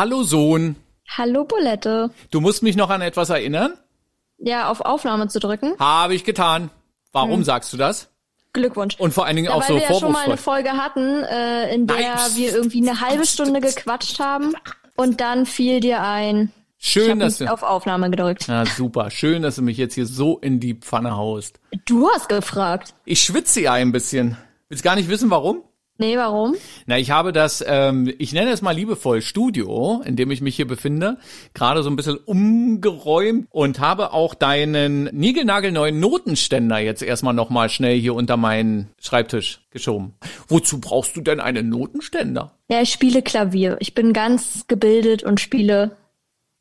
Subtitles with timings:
[0.00, 0.76] Hallo Sohn.
[1.18, 2.10] Hallo Bulette.
[2.30, 3.74] Du musst mich noch an etwas erinnern?
[4.38, 5.74] Ja, auf Aufnahme zu drücken.
[5.78, 6.70] Habe ich getan.
[7.12, 7.44] Warum hm.
[7.44, 8.08] sagst du das?
[8.54, 8.98] Glückwunsch.
[8.98, 10.54] Und vor allen Dingen ja, auch weil so wir ja schon mal vorwurfsvoll.
[10.54, 12.16] eine Folge hatten, äh, in der Nein.
[12.34, 14.54] wir irgendwie eine halbe Stunde gequatscht haben
[14.96, 16.50] und dann fiel dir ein.
[16.78, 17.52] Schön, dass du.
[17.52, 18.46] auf Aufnahme gedrückt.
[18.46, 19.10] Ja, super.
[19.10, 21.60] Schön, dass du mich jetzt hier so in die Pfanne haust.
[21.84, 22.94] Du hast gefragt.
[23.04, 24.38] Ich schwitze ja ein bisschen.
[24.70, 25.62] Willst gar nicht wissen, warum?
[26.00, 26.56] Nee, warum?
[26.86, 30.56] Na, ich habe das, ähm, ich nenne es mal liebevoll Studio, in dem ich mich
[30.56, 31.18] hier befinde,
[31.52, 38.00] gerade so ein bisschen umgeräumt und habe auch deinen niegelnagelneuen Notenständer jetzt erstmal nochmal schnell
[38.00, 40.14] hier unter meinen Schreibtisch geschoben.
[40.48, 42.54] Wozu brauchst du denn einen Notenständer?
[42.70, 43.76] Ja, ich spiele Klavier.
[43.80, 45.98] Ich bin ganz gebildet und spiele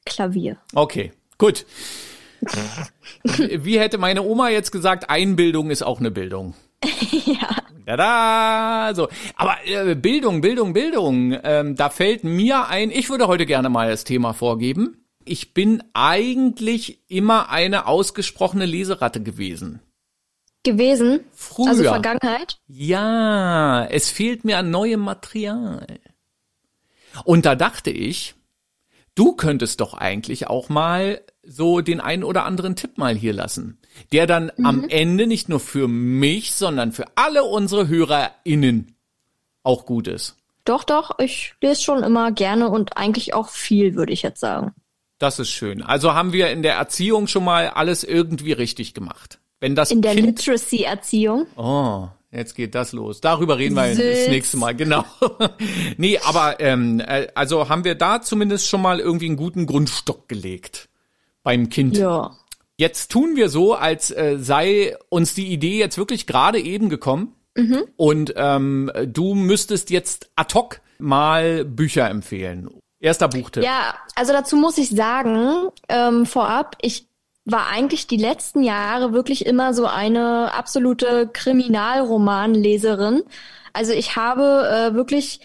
[0.06, 0.58] Klavier.
[0.76, 1.66] Okay, gut.
[3.24, 6.56] Wie hätte meine Oma jetzt gesagt, Einbildung ist auch eine Bildung.
[7.26, 7.56] ja.
[7.90, 8.94] Tada!
[8.94, 11.36] So, aber äh, Bildung, Bildung, Bildung.
[11.44, 12.92] Ähm, da fällt mir ein.
[12.92, 15.06] Ich würde heute gerne mal das Thema vorgeben.
[15.26, 19.80] Ich bin eigentlich immer eine ausgesprochene Leseratte gewesen.
[20.64, 21.22] Gewesen.
[21.34, 21.70] Früher.
[21.70, 22.60] Also Vergangenheit.
[22.68, 25.88] Ja, es fehlt mir an neuem Material.
[27.24, 28.36] Und da dachte ich,
[29.20, 33.78] du könntest doch eigentlich auch mal so den einen oder anderen Tipp mal hier lassen,
[34.14, 34.66] der dann Mhm.
[34.66, 38.96] am Ende nicht nur für mich, sondern für alle unsere HörerInnen
[39.64, 40.38] auch gut ist.
[40.66, 44.74] Doch, doch, ich lese schon immer gerne und eigentlich auch viel, würde ich jetzt sagen.
[45.18, 45.82] Das ist schön.
[45.82, 49.40] Also haben wir in der Erziehung schon mal alles irgendwie richtig gemacht.
[49.60, 51.46] Wenn das In der Literacy-Erziehung.
[51.58, 53.22] Oh, jetzt geht das los.
[53.22, 54.20] Darüber reden wir Sitz.
[54.20, 55.06] das nächste Mal, genau.
[55.98, 60.28] nee, aber ähm, äh, also haben wir da zumindest schon mal irgendwie einen guten Grundstock
[60.28, 60.90] gelegt
[61.44, 61.98] beim Kind.
[61.98, 62.36] Ja.
[62.78, 67.36] Jetzt tun wir so, als äh, sei uns die Idee jetzt wirklich gerade eben gekommen.
[67.56, 67.84] Mhm.
[67.98, 72.70] Und ähm, du müsstest jetzt ad hoc mal Bücher empfehlen.
[73.02, 73.64] Erster Buchtipp.
[73.64, 77.09] Ja, also dazu muss ich sagen, ähm, vorab, ich
[77.52, 83.24] war eigentlich die letzten Jahre wirklich immer so eine absolute Kriminalromanleserin.
[83.74, 85.42] Also ich habe äh, wirklich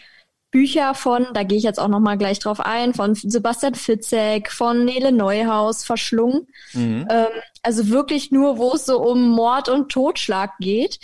[0.51, 4.53] Bücher von, da gehe ich jetzt auch noch mal gleich drauf ein, von Sebastian Fitzek,
[4.53, 6.47] von Nele Neuhaus verschlungen.
[6.73, 7.09] Mhm.
[7.11, 7.27] Ähm,
[7.65, 11.01] also wirklich nur, wo es so um Mord und Totschlag geht.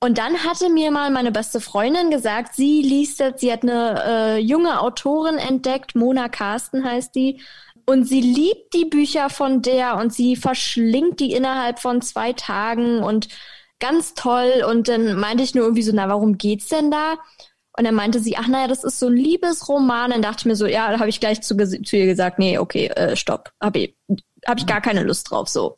[0.00, 4.02] Und dann hatte mir mal meine beste Freundin gesagt, sie liest jetzt, sie hat eine
[4.06, 7.40] äh, junge Autorin entdeckt, Mona Carsten heißt die,
[7.86, 13.02] und sie liebt die Bücher von der und sie verschlingt die innerhalb von zwei Tagen
[13.02, 13.28] und
[13.78, 14.64] ganz toll.
[14.68, 17.14] Und dann meinte ich nur irgendwie so, na, warum geht's denn da?
[17.78, 20.10] Und dann meinte sie, ach naja, das ist so ein Liebesroman.
[20.10, 22.58] Dann dachte ich mir so, ja, da habe ich gleich zu, zu ihr gesagt, nee,
[22.58, 23.96] okay, äh, stopp, habe ich,
[24.46, 25.74] hab ich gar keine Lust drauf, so.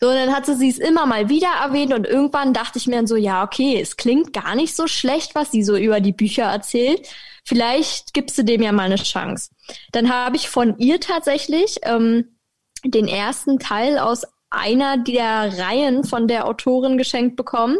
[0.00, 2.96] So, und dann hatte sie es immer mal wieder erwähnt und irgendwann dachte ich mir
[2.96, 6.12] dann so, ja, okay, es klingt gar nicht so schlecht, was sie so über die
[6.12, 7.08] Bücher erzählt.
[7.44, 9.50] Vielleicht gibst du dem ja mal eine Chance.
[9.92, 12.38] Dann habe ich von ihr tatsächlich ähm,
[12.84, 17.76] den ersten Teil aus einer der Reihen von der Autorin geschenkt bekommen.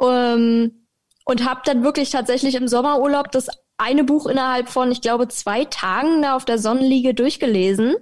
[0.00, 0.82] Ähm,
[1.24, 3.48] und habe dann wirklich tatsächlich im Sommerurlaub das
[3.78, 7.94] eine Buch innerhalb von, ich glaube, zwei Tagen da auf der Sonnenliege durchgelesen.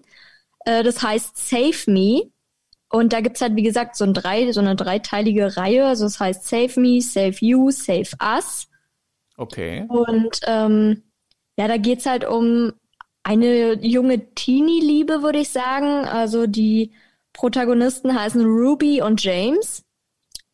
[0.64, 2.30] Äh, das heißt Save Me.
[2.88, 5.86] Und da gibt's halt, wie gesagt, so, ein drei, so eine dreiteilige Reihe.
[5.86, 8.68] Also das heißt Save Me, Save You, Save Us.
[9.40, 9.86] Okay.
[9.88, 11.02] Und ähm,
[11.56, 12.74] ja, da geht's halt um
[13.22, 16.04] eine junge Teenie-Liebe, würde ich sagen.
[16.04, 16.92] Also die
[17.32, 19.82] Protagonisten heißen Ruby und James,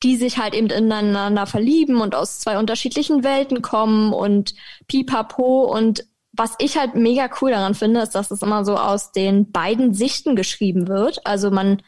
[0.05, 4.55] die sich halt eben ineinander verlieben und aus zwei unterschiedlichen Welten kommen und
[4.87, 5.65] pipapo.
[5.65, 9.51] Und was ich halt mega cool daran finde, ist, dass es immer so aus den
[9.51, 11.27] beiden Sichten geschrieben wird.
[11.27, 11.83] Also man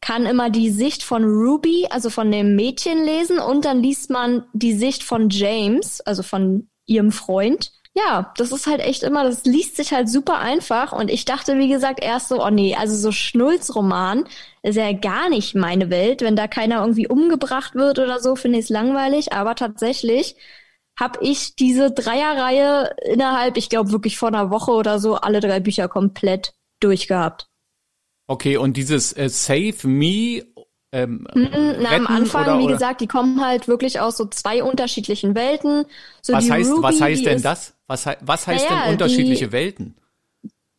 [0.00, 4.44] kann immer die Sicht von Ruby, also von dem Mädchen lesen und dann liest man
[4.52, 7.72] die Sicht von James, also von ihrem Freund.
[7.94, 11.58] Ja, das ist halt echt immer, das liest sich halt super einfach und ich dachte,
[11.58, 14.24] wie gesagt, erst so, oh nee, also so Schnulzroman
[14.62, 16.22] ist ja gar nicht meine Welt.
[16.22, 20.36] Wenn da keiner irgendwie umgebracht wird oder so, finde ich es langweilig, aber tatsächlich
[20.98, 25.58] habe ich diese Dreierreihe innerhalb, ich glaube wirklich vor einer Woche oder so, alle drei
[25.58, 27.49] Bücher komplett durchgehabt.
[28.30, 30.44] Okay, und dieses äh, Save Me
[30.92, 32.74] ähm, Mm, Na, am Anfang, oder, wie oder?
[32.74, 35.84] gesagt, die kommen halt wirklich aus so zwei unterschiedlichen Welten.
[36.22, 37.74] So was heißt, Ruby, was heißt denn ist, das?
[37.88, 39.94] Was, was heißt Naja, denn unterschiedliche die- Welten?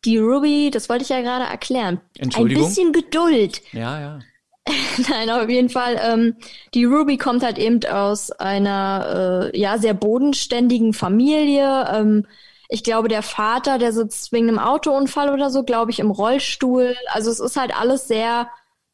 [0.04, 2.00] Die Ruby, das wollte ich ja gerade erklären.
[2.18, 2.64] Ein Entschuldigung?
[2.64, 3.62] bisschen Geduld.
[3.72, 4.18] Ja, ja.
[5.08, 6.00] Nein, auf jeden Fall.
[6.02, 6.36] Ähm,
[6.74, 11.86] die Ruby kommt halt eben aus einer äh, ja sehr bodenständigen Familie.
[11.92, 12.26] Ähm,
[12.72, 16.96] ich glaube, der Vater, der sitzt wegen einem Autounfall oder so, glaube ich, im Rollstuhl.
[17.12, 18.48] Also es ist halt alles sehr,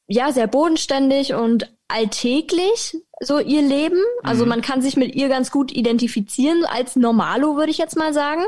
[0.09, 4.01] ja, sehr bodenständig und alltäglich, so ihr Leben.
[4.25, 4.49] Also Mhm.
[4.49, 8.43] man kann sich mit ihr ganz gut identifizieren als Normalo, würde ich jetzt mal sagen.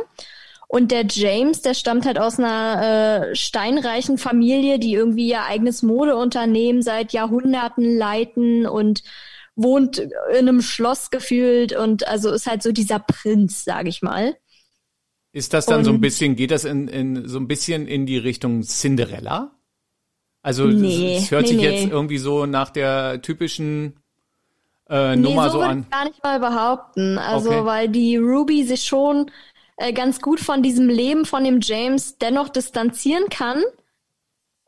[0.67, 5.83] Und der James, der stammt halt aus einer äh, steinreichen Familie, die irgendwie ihr eigenes
[5.83, 9.03] Modeunternehmen seit Jahrhunderten leiten und
[9.57, 10.11] wohnt in
[10.49, 14.37] einem Schloss gefühlt und also ist halt so dieser Prinz, sag ich mal.
[15.33, 18.07] Ist das dann und, so ein bisschen, geht das in, in so ein bisschen in
[18.07, 19.53] die Richtung Cinderella?
[20.43, 21.71] Also nee, es hört nee, sich nee.
[21.71, 24.01] jetzt irgendwie so nach der typischen
[24.89, 25.83] äh, Nummer so, so an.
[25.83, 27.19] Ich gar nicht mal behaupten.
[27.19, 27.65] Also okay.
[27.65, 29.31] weil die Ruby sich schon
[29.77, 33.63] äh, ganz gut von diesem Leben von dem James dennoch distanzieren kann.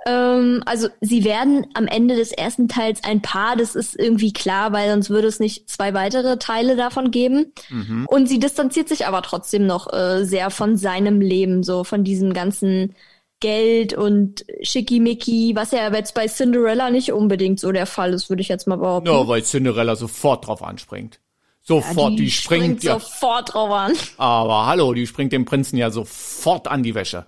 [0.07, 4.73] Ähm, also sie werden am Ende des ersten Teils ein Paar, das ist irgendwie klar,
[4.73, 7.53] weil sonst würde es nicht zwei weitere Teile davon geben.
[7.69, 8.07] Mhm.
[8.09, 12.33] Und sie distanziert sich aber trotzdem noch äh, sehr von seinem Leben, so von diesem
[12.33, 12.95] ganzen
[13.41, 18.41] Geld und Schickimicki, was ja jetzt bei Cinderella nicht unbedingt so der Fall ist, würde
[18.41, 19.09] ich jetzt mal behaupten.
[19.11, 21.19] Ja, weil Cinderella sofort drauf anspringt.
[21.61, 22.99] Sofort, ja, die, die, springt, springt ja.
[22.99, 23.93] sofort drauf an.
[24.17, 27.27] Aber hallo, die springt dem Prinzen ja sofort an die Wäsche.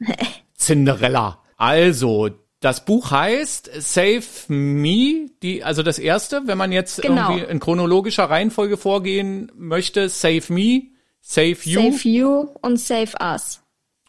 [0.56, 1.41] Cinderella.
[1.62, 2.28] Also,
[2.58, 7.30] das Buch heißt Save Me, die, also das erste, wenn man jetzt genau.
[7.30, 10.88] irgendwie in chronologischer Reihenfolge vorgehen möchte, Save Me,
[11.20, 11.92] Save You.
[11.92, 13.62] Save You und Save Us.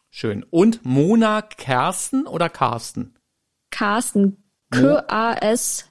[0.09, 0.43] Schön.
[0.49, 3.13] Und Mona Kersten oder Carsten?
[3.69, 4.43] Carsten.
[4.71, 5.89] K-A-S-T-E-N.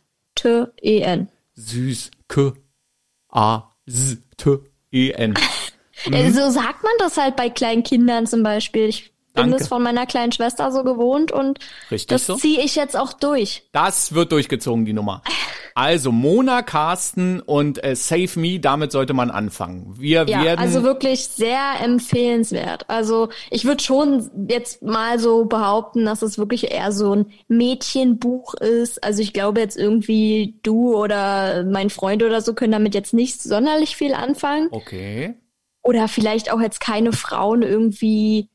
[1.54, 2.10] Süß.
[2.26, 3.70] K-A.
[3.86, 5.34] S-T-E-N.
[6.06, 6.32] Mhm.
[6.32, 8.88] So sagt man das halt bei kleinen Kindern zum Beispiel.
[8.88, 9.58] Ich bin Danke.
[9.58, 11.58] das von meiner kleinen Schwester so gewohnt und
[11.90, 12.36] Richtig das so?
[12.36, 13.64] ziehe ich jetzt auch durch.
[13.72, 15.22] Das wird durchgezogen, die Nummer.
[15.74, 19.94] Also Mona, Carsten und äh, Save Me, damit sollte man anfangen.
[19.98, 22.90] Wir ja, werden also wirklich sehr empfehlenswert.
[22.90, 28.54] Also ich würde schon jetzt mal so behaupten, dass es wirklich eher so ein Mädchenbuch
[28.54, 29.02] ist.
[29.02, 33.42] Also ich glaube jetzt irgendwie du oder mein Freund oder so können damit jetzt nicht
[33.42, 34.68] sonderlich viel anfangen.
[34.72, 35.34] Okay.
[35.82, 38.48] Oder vielleicht auch jetzt keine Frauen irgendwie,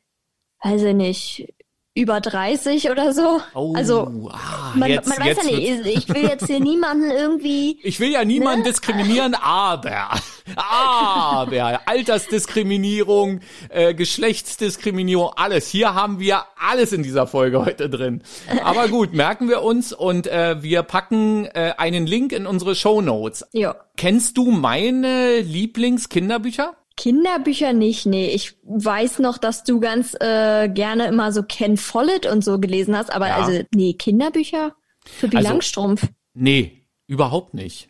[0.63, 1.53] weiß ich nicht,
[1.97, 3.41] über 30 oder so.
[3.55, 7.79] Oh, also ah, man, jetzt, man weiß ja nicht, ich will jetzt hier niemanden irgendwie.
[7.87, 8.69] Ich will ja niemanden ne?
[8.69, 10.09] diskriminieren, aber,
[10.55, 13.39] aber Altersdiskriminierung,
[13.69, 15.69] äh, Geschlechtsdiskriminierung, alles.
[15.69, 18.21] Hier haben wir alles in dieser Folge heute drin.
[18.63, 23.01] Aber gut, merken wir uns und äh, wir packen äh, einen Link in unsere Show
[23.01, 23.47] Notes.
[23.53, 23.75] Ja.
[23.95, 26.75] Kennst du meine Lieblingskinderbücher?
[26.97, 28.29] Kinderbücher nicht, nee.
[28.31, 32.97] Ich weiß noch, dass du ganz äh, gerne immer so Ken Follett und so gelesen
[32.97, 33.37] hast, aber ja.
[33.37, 34.75] also, nee, Kinderbücher?
[35.05, 36.07] Für also, Langstrumpf?
[36.33, 37.89] Nee, überhaupt nicht.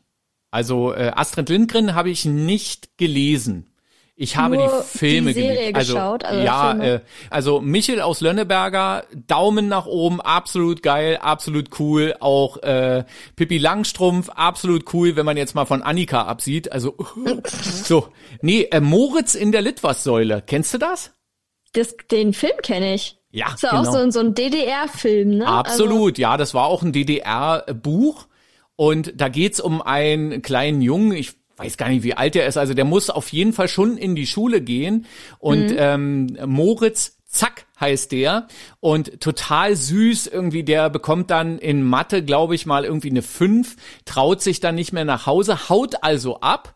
[0.51, 3.67] Also äh, Astrid Lindgren habe ich nicht gelesen.
[4.19, 6.25] Ich habe die Filme die Serie also, geschaut.
[6.25, 6.99] Also ja, äh,
[7.29, 12.15] also Michel aus Lönneberger, Daumen nach oben, absolut geil, absolut cool.
[12.19, 13.05] Auch äh,
[13.35, 16.71] Pippi Langstrumpf, absolut cool, wenn man jetzt mal von Annika absieht.
[16.71, 16.95] Also
[17.61, 18.07] so,
[18.41, 21.11] nee, äh, Moritz in der Litwas-Säule, kennst du das?
[21.73, 23.19] das den Film kenne ich.
[23.29, 23.81] Ja, das ist genau.
[23.81, 25.47] auch so, so ein DDR-Film, ne?
[25.47, 28.25] Absolut, also, ja, das war auch ein DDR-Buch.
[28.75, 32.57] Und da geht's um einen kleinen Jungen, ich weiß gar nicht, wie alt er ist.
[32.57, 35.05] Also der muss auf jeden Fall schon in die Schule gehen.
[35.39, 35.77] Und mhm.
[35.77, 38.47] ähm, Moritz Zack heißt der
[38.79, 43.75] und total süß irgendwie, der bekommt dann in Mathe, glaube ich mal, irgendwie eine 5,
[44.05, 46.75] traut sich dann nicht mehr nach Hause, haut also ab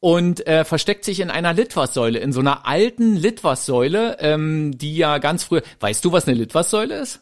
[0.00, 5.18] und äh, versteckt sich in einer Litwassäule, in so einer alten Litwassäule, ähm, die ja
[5.18, 7.20] ganz früher, weißt du, was eine Litwassäule ist?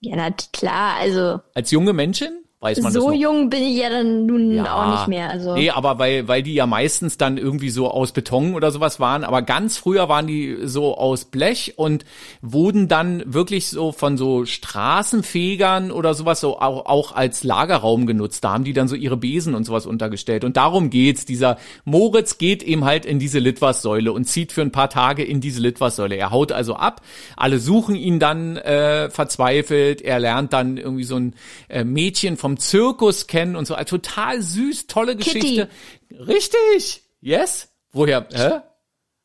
[0.00, 1.40] Ja, na klar, also.
[1.54, 2.43] Als junge Menschen?
[2.64, 3.14] Weiß man so das noch.
[3.14, 5.28] jung bin ich ja dann nun ja, auch nicht mehr.
[5.28, 5.54] Also.
[5.54, 9.22] Nee, aber weil, weil die ja meistens dann irgendwie so aus Beton oder sowas waren,
[9.22, 12.06] aber ganz früher waren die so aus Blech und
[12.40, 18.42] wurden dann wirklich so von so Straßenfegern oder sowas so auch, auch als Lagerraum genutzt.
[18.44, 20.42] Da haben die dann so ihre Besen und sowas untergestellt.
[20.42, 21.26] Und darum geht's.
[21.26, 25.42] Dieser Moritz geht eben halt in diese Litwassäule und zieht für ein paar Tage in
[25.42, 26.16] diese Litwassäule.
[26.16, 27.02] Er haut also ab.
[27.36, 30.00] Alle suchen ihn dann äh, verzweifelt.
[30.00, 31.34] Er lernt dann irgendwie so ein
[31.68, 33.74] äh, Mädchen vom Zirkus kennen und so.
[33.74, 35.68] Also total süß, tolle Geschichte.
[36.08, 36.22] Kitty.
[36.22, 37.02] Richtig.
[37.20, 37.68] Yes.
[37.92, 38.26] Woher?
[38.32, 38.60] Hä?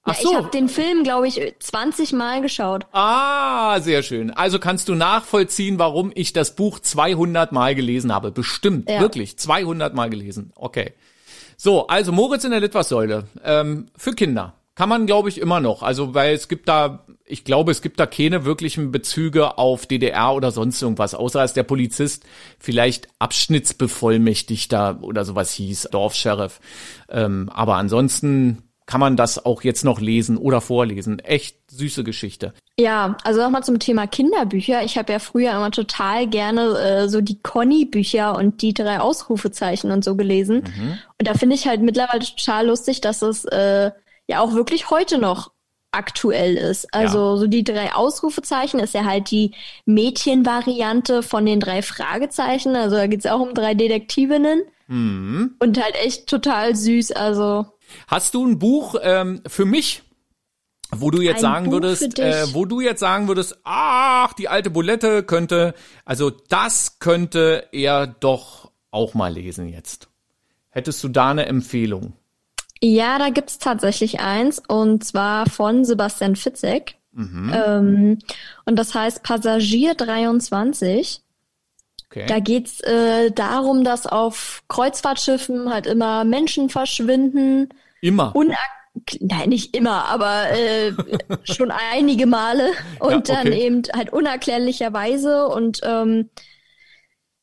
[0.04, 0.30] Ach so.
[0.30, 2.86] ich habe den Film, glaube ich, 20 Mal geschaut.
[2.92, 4.32] Ah, sehr schön.
[4.32, 8.32] Also kannst du nachvollziehen, warum ich das Buch 200 Mal gelesen habe.
[8.32, 9.02] Bestimmt, ja.
[9.02, 10.52] wirklich 200 Mal gelesen.
[10.56, 10.94] Okay.
[11.58, 15.84] So, also Moritz in der Litwassäule ähm, für Kinder kann man, glaube ich, immer noch.
[15.84, 20.34] Also, weil es gibt da, ich glaube, es gibt da keine wirklichen Bezüge auf DDR
[20.34, 22.26] oder sonst irgendwas, außer als der Polizist
[22.60, 26.60] vielleicht Abschnittsbevollmächtigter oder sowas hieß, Dorfsheriff.
[27.08, 31.20] Ähm, aber ansonsten kann man das auch jetzt noch lesen oder vorlesen.
[31.20, 32.56] Echt süße Geschichte.
[32.80, 34.84] Ja, also nochmal zum Thema Kinderbücher.
[34.84, 39.92] Ich habe ja früher immer total gerne äh, so die Conny-Bücher und die drei Ausrufezeichen
[39.92, 40.64] und so gelesen.
[40.64, 40.98] Mhm.
[41.20, 43.92] Und da finde ich halt mittlerweile total lustig, dass es äh,
[44.28, 45.52] ja auch wirklich heute noch
[45.92, 46.94] aktuell ist.
[46.94, 47.38] Also Ja.
[47.38, 49.54] so die drei Ausrufezeichen ist ja halt die
[49.86, 52.76] Mädchenvariante von den drei Fragezeichen.
[52.76, 55.56] Also da geht's auch um drei Detektivinnen Mhm.
[55.60, 57.12] und halt echt total süß.
[57.14, 57.66] Also
[58.08, 60.04] Hast du ein Buch ähm, für mich,
[60.92, 64.48] wo du jetzt Ein sagen Buch würdest, äh, wo du jetzt sagen würdest, ach, die
[64.48, 65.74] alte Bulette könnte,
[66.06, 70.08] also das könnte er doch auch mal lesen jetzt.
[70.70, 72.14] Hättest du da eine Empfehlung?
[72.82, 76.96] Ja, da gibt's tatsächlich eins und zwar von Sebastian Fitzek.
[77.18, 78.20] Ähm,
[78.66, 81.22] und das heißt Passagier 23.
[82.06, 82.26] Okay.
[82.28, 87.70] Da geht's äh, darum, dass auf Kreuzfahrtschiffen halt immer Menschen verschwinden.
[88.02, 88.36] Immer.
[88.36, 88.58] Unak
[89.20, 90.92] Nein, nicht immer, aber äh,
[91.44, 93.66] schon einige Male und Ja, dann okay.
[93.66, 96.30] eben halt unerklärlicherweise und ähm,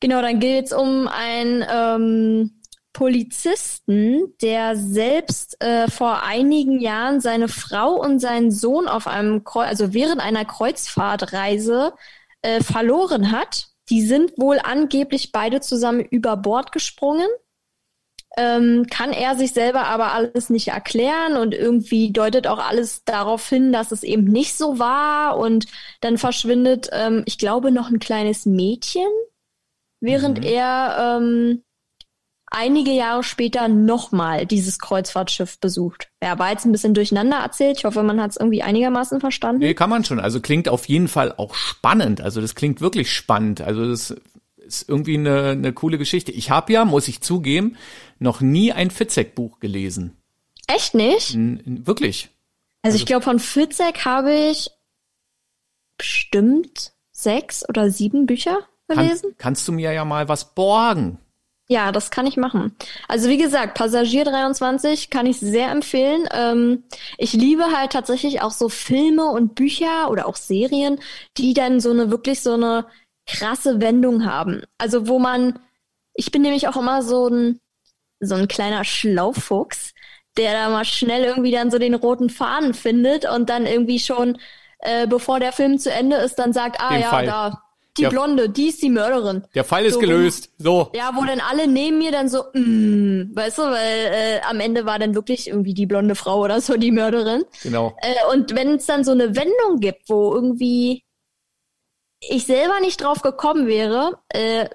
[0.01, 2.61] genau, dann geht's um einen ähm,
[2.97, 9.65] Polizisten, der selbst äh, vor einigen Jahren seine Frau und seinen Sohn auf einem Kreu
[9.65, 11.93] also während einer Kreuzfahrtreise
[12.41, 13.67] äh, verloren hat.
[13.91, 17.29] Die sind wohl angeblich beide zusammen über Bord gesprungen.
[18.39, 23.47] Ähm, kann er sich selber aber alles nicht erklären und irgendwie deutet auch alles darauf
[23.47, 25.37] hin, dass es eben nicht so war.
[25.37, 25.67] Und
[26.01, 29.07] dann verschwindet, ähm, ich glaube, noch ein kleines Mädchen,
[30.01, 31.63] während er ähm,
[32.57, 36.09] einige Jahre später nochmal dieses Kreuzfahrtschiff besucht.
[36.23, 37.79] Ja, war jetzt ein bisschen durcheinander erzählt.
[37.79, 39.61] Ich hoffe, man hat es irgendwie einigermaßen verstanden.
[39.61, 40.19] Nee, kann man schon.
[40.19, 42.21] Also klingt auf jeden Fall auch spannend.
[42.21, 43.61] Also das klingt wirklich spannend.
[43.61, 44.15] Also das
[44.57, 46.33] ist irgendwie eine, eine coole Geschichte.
[46.33, 47.77] Ich habe ja, muss ich zugeben,
[48.19, 50.17] noch nie ein Fitzek-Buch gelesen.
[50.67, 51.35] Echt nicht?
[51.35, 52.31] N wirklich.
[52.83, 54.71] Also ich glaube, von Fitzek habe ich
[55.99, 59.35] bestimmt sechs oder sieben Bücher Kann, gelesen.
[59.39, 61.19] kannst du mir ja mal was borgen?
[61.69, 62.77] Ja, das kann ich machen.
[63.09, 66.29] Also wie gesagt, Passagier 23 kann ich sehr empfehlen.
[66.33, 66.85] Ähm,
[67.19, 71.01] ich liebe halt tatsächlich auch so Filme und Bücher oder auch Serien,
[71.37, 72.87] die dann so eine wirklich so eine
[73.27, 74.63] krasse Wendung haben.
[74.79, 75.59] Also wo man,
[76.15, 77.61] ich bin nämlich auch immer so ein
[78.21, 79.93] so ein kleiner Schlaufuchs,
[80.37, 84.39] der da mal schnell irgendwie dann so den roten Faden findet und dann irgendwie schon,
[84.81, 87.27] äh, bevor der Film zu Ende ist, dann sagt, ah Den ja, Fall.
[87.27, 87.63] da,
[87.99, 88.09] die Ja.
[88.09, 89.45] Blonde, die ist die Mörderin.
[89.55, 90.51] Der Fall ist So, gelöst.
[90.59, 90.91] So.
[90.95, 94.87] Ja, wo dann alle neben mir dann so, mm, weißt du, weil äh, am Ende
[94.87, 97.45] war dann wirklich irgendwie die blonde Frau oder so die Mörderin.
[97.63, 97.97] Genau.
[98.01, 101.05] Äh, und wenn es dann so eine Wendung gibt, wo irgendwie
[102.21, 104.69] ich selber nicht drauf gekommen wäre, äh,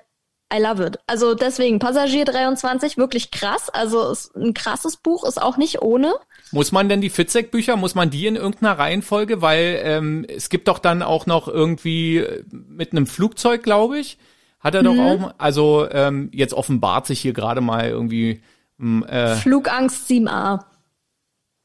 [0.53, 0.99] I love it.
[1.07, 3.69] Also deswegen, Passagier 23, wirklich krass.
[3.69, 6.13] Also ist ein krasses Buch, ist auch nicht ohne.
[6.51, 9.41] Muss man denn die Fitzek-Bücher, muss man die in irgendeiner Reihenfolge?
[9.41, 14.17] Weil ähm, es gibt doch dann auch noch irgendwie äh, mit einem Flugzeug, glaube ich,
[14.59, 18.41] hat er doch auch, also ähm, jetzt offenbart sich hier gerade mal irgendwie,
[18.79, 20.59] m, äh, Flugangst 7a.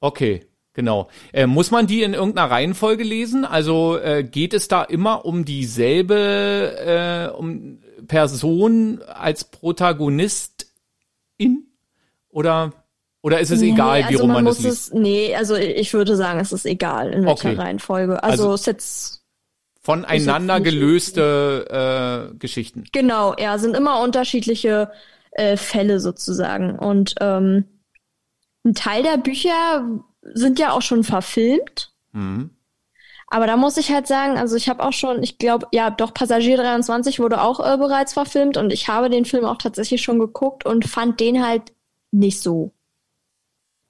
[0.00, 1.08] okay, genau.
[1.32, 3.44] Äh, muss man die in irgendeiner Reihenfolge lesen?
[3.44, 10.66] Also äh, geht es da immer um dieselbe, äh, um Person als Protagonistin?
[12.30, 12.72] Oder,
[13.26, 14.88] oder ist es egal, wie also rum man man es liest?
[14.88, 17.58] es, nee, also ich würde sagen, es ist egal, in welcher Okay.
[17.60, 18.22] Reihenfolge.
[18.22, 19.22] Also, Also- ist jetzt
[19.80, 22.84] Voneinander gelöste äh, Geschichten.
[22.92, 24.92] Genau, ja, sind immer unterschiedliche
[25.32, 26.78] äh, Fälle sozusagen.
[26.78, 27.64] Und ähm,
[28.64, 29.84] ein Teil der Bücher
[30.22, 31.92] sind ja auch schon verfilmt.
[32.12, 32.50] Mhm.
[33.28, 36.14] Aber da muss ich halt sagen, also ich habe auch schon, ich glaube, ja, doch
[36.14, 40.20] Passagier 23 wurde auch äh, bereits verfilmt und ich habe den Film auch tatsächlich schon
[40.20, 41.72] geguckt und fand den halt
[42.12, 42.72] nicht so.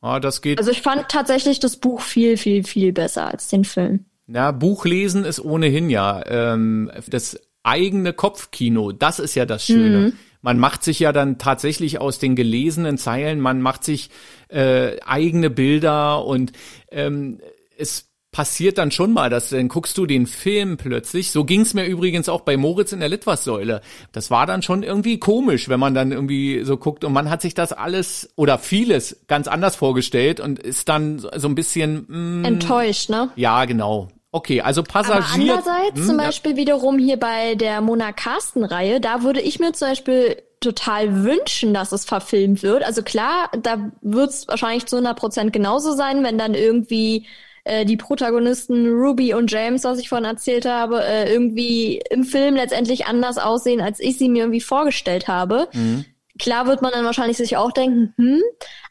[0.01, 0.59] Ah, das geht.
[0.59, 4.07] Also ich fand tatsächlich das Buch viel, viel, viel besser als den Film.
[4.27, 8.93] Na, Buchlesen ist ohnehin ja ähm, das eigene Kopfkino.
[8.93, 10.13] Das ist ja das Schöne.
[10.43, 14.11] Man macht sich ja dann tatsächlich aus den gelesenen Zeilen, man macht sich
[14.49, 16.53] äh, eigene Bilder und
[16.93, 17.41] ähm,
[17.77, 21.31] es passiert dann schon mal, dass dann guckst du den Film plötzlich.
[21.31, 23.81] So ging's mir übrigens auch bei Moritz in der Litwassäule.
[24.13, 27.41] Das war dann schon irgendwie komisch, wenn man dann irgendwie so guckt und man hat
[27.41, 32.05] sich das alles oder vieles ganz anders vorgestellt und ist dann so ein bisschen
[32.43, 33.31] mh, Enttäuscht, ne?
[33.37, 34.09] ja, genau.
[34.33, 35.55] Okay, also Aber Passagier.
[35.55, 36.27] andererseits Hm, zum ja.
[36.27, 41.73] Beispiel wiederum hier bei der Mona Carsten-Reihe, da würde ich mir zum Beispiel total wünschen,
[41.73, 42.85] dass es verfilmt wird.
[42.85, 47.25] Also klar, da wird es wahrscheinlich zu 100% genauso sein, wenn dann irgendwie
[47.67, 52.55] äh, die Protagonisten Ruby und James, was ich vorhin erzählt habe, äh, irgendwie im Film
[52.55, 55.69] letztendlich anders aussehen, als ich sie mir irgendwie vorgestellt habe.
[55.73, 56.05] Mhm.
[56.39, 58.43] Klar wird man dann wahrscheinlich sich auch denken, hm,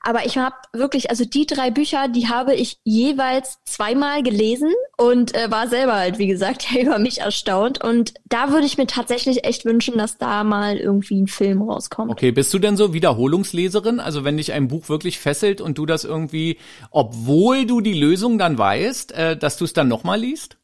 [0.02, 5.36] aber ich habe wirklich, also die drei Bücher, die habe ich jeweils zweimal gelesen und
[5.36, 7.84] äh, war selber halt, wie gesagt, ja über mich erstaunt.
[7.84, 12.12] Und da würde ich mir tatsächlich echt wünschen, dass da mal irgendwie ein Film rauskommt.
[12.12, 14.00] Okay, bist du denn so Wiederholungsleserin?
[14.00, 16.58] Also wenn dich ein Buch wirklich fesselt und du das irgendwie,
[16.92, 20.58] obwohl du die Lösung dann weißt, äh, dass du es dann nochmal liest?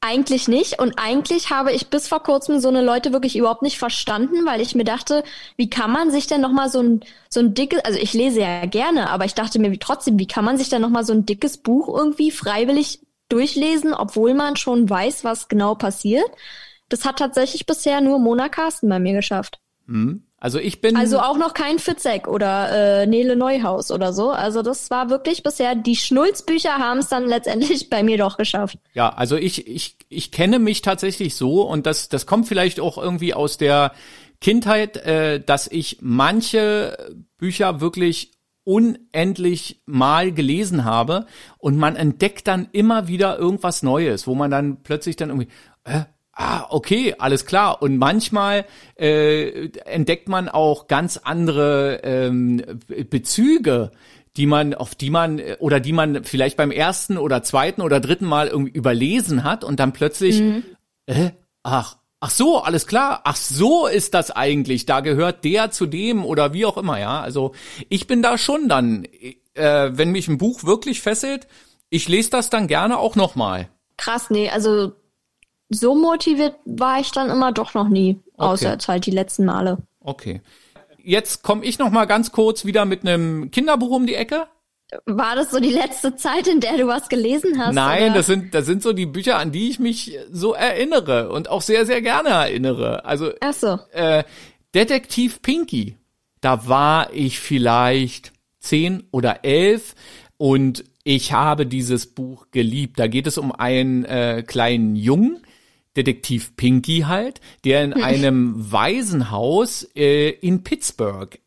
[0.00, 0.78] Eigentlich nicht.
[0.78, 4.60] Und eigentlich habe ich bis vor kurzem so eine Leute wirklich überhaupt nicht verstanden, weil
[4.60, 5.24] ich mir dachte,
[5.56, 8.66] wie kann man sich denn nochmal so ein, so ein dickes, also ich lese ja
[8.66, 11.26] gerne, aber ich dachte mir wie trotzdem, wie kann man sich denn nochmal so ein
[11.26, 16.30] dickes Buch irgendwie freiwillig durchlesen, obwohl man schon weiß, was genau passiert?
[16.88, 19.58] Das hat tatsächlich bisher nur Mona Carsten bei mir geschafft.
[19.86, 20.25] Hm.
[20.46, 20.94] Also ich bin.
[20.94, 24.30] Also auch noch kein Fitzek oder äh, Nele Neuhaus oder so.
[24.30, 28.78] Also das war wirklich bisher, die Schnulzbücher haben es dann letztendlich bei mir doch geschafft.
[28.94, 32.96] Ja, also ich, ich, ich kenne mich tatsächlich so und das, das kommt vielleicht auch
[32.96, 33.90] irgendwie aus der
[34.40, 36.96] Kindheit, äh, dass ich manche
[37.38, 38.30] Bücher wirklich
[38.62, 41.26] unendlich mal gelesen habe
[41.58, 45.48] und man entdeckt dann immer wieder irgendwas Neues, wo man dann plötzlich dann irgendwie,
[45.82, 46.02] äh,
[46.36, 47.82] ah, okay, alles klar.
[47.82, 48.64] Und manchmal
[48.96, 52.62] äh, entdeckt man auch ganz andere ähm,
[53.10, 53.90] Bezüge
[54.36, 58.26] die man, auf die man, oder die man vielleicht beim ersten oder zweiten oder dritten
[58.26, 60.62] Mal irgendwie überlesen hat und dann plötzlich, mhm.
[61.06, 61.30] äh,
[61.62, 66.24] ach, ach so, alles klar, ach so ist das eigentlich, da gehört der zu dem
[66.24, 67.20] oder wie auch immer, ja.
[67.20, 67.54] Also
[67.88, 69.06] ich bin da schon dann,
[69.54, 71.46] äh, wenn mich ein Buch wirklich fesselt,
[71.88, 73.68] ich lese das dann gerne auch nochmal.
[73.96, 74.92] Krass, nee, also
[75.68, 78.72] so motiviert war ich dann immer doch noch nie, außer okay.
[78.74, 79.78] jetzt halt die letzten Male.
[80.00, 80.40] Okay.
[80.98, 84.46] Jetzt komme ich noch mal ganz kurz wieder mit einem Kinderbuch um die Ecke.
[85.04, 87.74] War das so die letzte Zeit, in der du was gelesen hast?
[87.74, 88.14] Nein, oder?
[88.14, 91.62] das sind das sind so die Bücher, an die ich mich so erinnere und auch
[91.62, 93.04] sehr sehr gerne erinnere.
[93.04, 93.78] Also Ach so.
[93.92, 94.22] äh,
[94.74, 95.96] Detektiv Pinky.
[96.40, 99.94] Da war ich vielleicht zehn oder elf
[100.36, 102.98] und ich habe dieses Buch geliebt.
[102.98, 105.40] Da geht es um einen äh, kleinen Jungen,
[105.96, 111.38] Detektiv Pinky halt, der in einem Waisenhaus äh, in Pittsburgh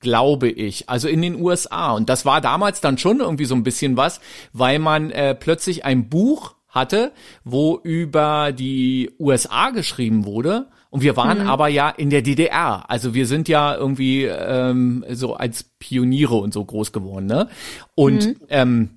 [0.00, 1.92] glaube ich, also in den USA.
[1.92, 4.20] Und das war damals dann schon irgendwie so ein bisschen was,
[4.52, 10.68] weil man äh, plötzlich ein Buch hatte, wo über die USA geschrieben wurde.
[10.90, 11.48] Und wir waren mhm.
[11.48, 12.88] aber ja in der DDR.
[12.88, 17.26] Also wir sind ja irgendwie ähm, so als Pioniere und so groß geworden.
[17.26, 17.48] Ne?
[17.94, 18.36] Und, mhm.
[18.48, 18.90] ähm,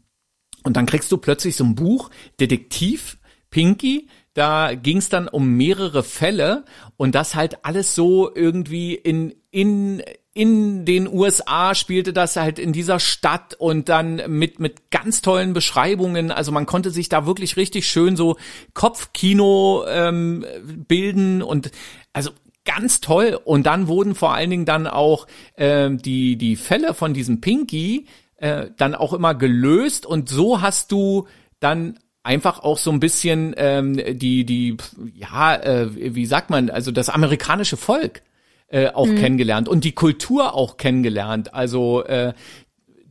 [0.63, 3.17] und dann kriegst du plötzlich so ein Buch, Detektiv
[3.49, 6.63] Pinky, da ging es dann um mehrere Fälle
[6.95, 10.03] und das halt alles so irgendwie in in
[10.35, 15.53] in den USA spielte das halt in dieser Stadt und dann mit mit ganz tollen
[15.53, 16.29] Beschreibungen.
[16.29, 18.37] Also man konnte sich da wirklich richtig schön so
[18.75, 20.45] Kopfkino ähm,
[20.87, 21.71] bilden und
[22.13, 22.29] also
[22.63, 23.39] ganz toll.
[23.43, 25.25] Und dann wurden vor allen Dingen dann auch
[25.57, 30.91] ähm, die die Fälle von diesem Pinky äh, dann auch immer gelöst und so hast
[30.91, 31.25] du
[31.59, 31.97] dann
[32.27, 34.75] einfach auch so ein bisschen ähm, die, die,
[35.15, 38.21] ja, äh, wie sagt man, also das amerikanische Volk
[38.67, 39.15] äh, auch mhm.
[39.15, 41.53] kennengelernt und die Kultur auch kennengelernt.
[41.53, 42.33] Also äh,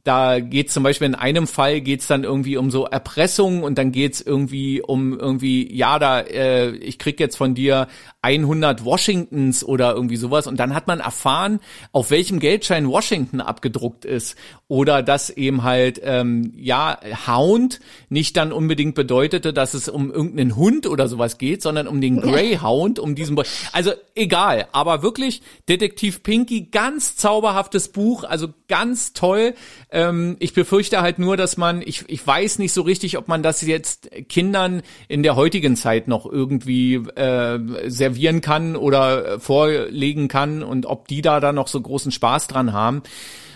[0.07, 3.91] da geht's zum Beispiel in einem Fall geht's dann irgendwie um so Erpressung und dann
[3.91, 7.89] geht's irgendwie um irgendwie ja da äh, ich krieg jetzt von dir
[8.23, 11.59] 100 Washingtons oder irgendwie sowas und dann hat man erfahren
[11.91, 14.37] auf welchem Geldschein Washington abgedruckt ist
[14.69, 20.55] oder dass eben halt ähm, ja Hound nicht dann unbedingt bedeutete dass es um irgendeinen
[20.55, 23.43] Hund oder sowas geht sondern um den Greyhound um diesen Bo
[23.73, 29.55] also egal aber wirklich Detektiv Pinky ganz zauberhaftes Buch also ganz toll
[29.97, 33.43] ähm, ich befürchte halt nur, dass man, ich, ich weiß nicht so richtig, ob man
[33.43, 40.63] das jetzt Kindern in der heutigen Zeit noch irgendwie äh, servieren kann oder vorlegen kann
[40.63, 43.03] und ob die da dann noch so großen Spaß dran haben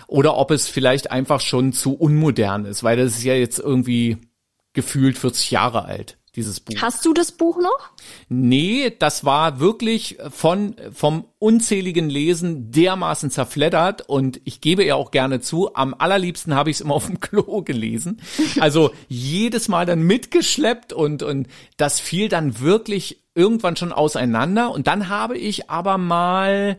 [0.06, 4.16] oder ob es vielleicht einfach schon zu unmodern ist, weil das ist ja jetzt irgendwie
[4.72, 6.76] gefühlt 40 Jahre alt dieses Buch.
[6.80, 7.90] Hast du das Buch noch?
[8.28, 15.10] Nee, das war wirklich von, vom unzähligen Lesen dermaßen zerfleddert und ich gebe ja auch
[15.10, 18.20] gerne zu, am allerliebsten habe ich es immer auf dem Klo gelesen.
[18.60, 24.86] Also jedes Mal dann mitgeschleppt und, und das fiel dann wirklich irgendwann schon auseinander und
[24.86, 26.78] dann habe ich aber mal,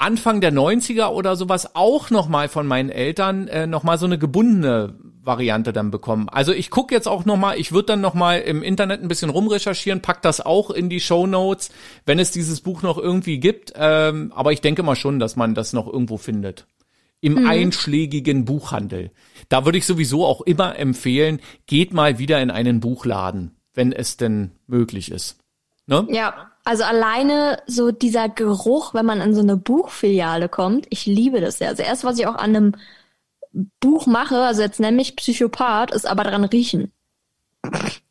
[0.00, 4.06] Anfang der 90er oder sowas auch noch mal von meinen Eltern äh, noch mal so
[4.06, 4.94] eine gebundene
[5.28, 6.28] Variante dann bekommen.
[6.28, 9.06] Also ich gucke jetzt auch noch mal, ich würde dann noch mal im Internet ein
[9.06, 11.70] bisschen rumrecherchieren, pack das auch in die Show Notes,
[12.04, 13.72] wenn es dieses Buch noch irgendwie gibt.
[13.76, 16.66] Ähm, aber ich denke mal schon, dass man das noch irgendwo findet.
[17.20, 17.46] Im hm.
[17.46, 19.12] einschlägigen Buchhandel.
[19.48, 24.16] Da würde ich sowieso auch immer empfehlen, geht mal wieder in einen Buchladen, wenn es
[24.16, 25.38] denn möglich ist.
[25.86, 26.06] Ne?
[26.10, 31.40] Ja, Also alleine so dieser Geruch, wenn man in so eine Buchfiliale kommt, ich liebe
[31.40, 31.68] das ja.
[31.68, 32.72] Also erst, was ich auch an einem
[33.80, 36.92] Buch mache, also jetzt nenne ich Psychopath, ist aber dran riechen.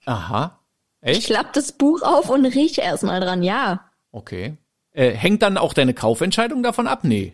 [0.05, 0.59] Aha.
[1.01, 1.19] Echt?
[1.19, 3.81] Ich klappe das Buch auf und rieche erstmal dran, ja.
[4.11, 4.57] Okay.
[4.91, 7.03] Äh, hängt dann auch deine Kaufentscheidung davon ab?
[7.03, 7.33] Nee.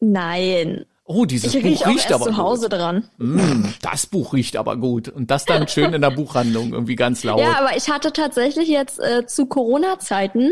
[0.00, 0.84] Nein.
[1.04, 2.72] Oh, dieses ich Buch riecht aber zu Hause gut.
[2.72, 3.08] dran.
[3.18, 7.22] Mm, das Buch riecht aber gut und das dann schön in der Buchhandlung irgendwie ganz
[7.22, 7.38] laut.
[7.38, 10.50] Ja, aber ich hatte tatsächlich jetzt äh, zu Corona-Zeiten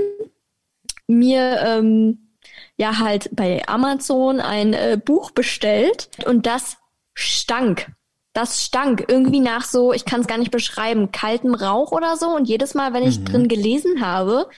[1.09, 2.29] mir ähm,
[2.77, 6.77] ja halt bei Amazon ein äh, Buch bestellt und das
[7.15, 7.93] stank.
[8.33, 12.29] Das stank irgendwie nach so, ich kann es gar nicht beschreiben, kaltem Rauch oder so.
[12.29, 13.25] Und jedes Mal, wenn ich mhm.
[13.27, 14.49] drin gelesen habe,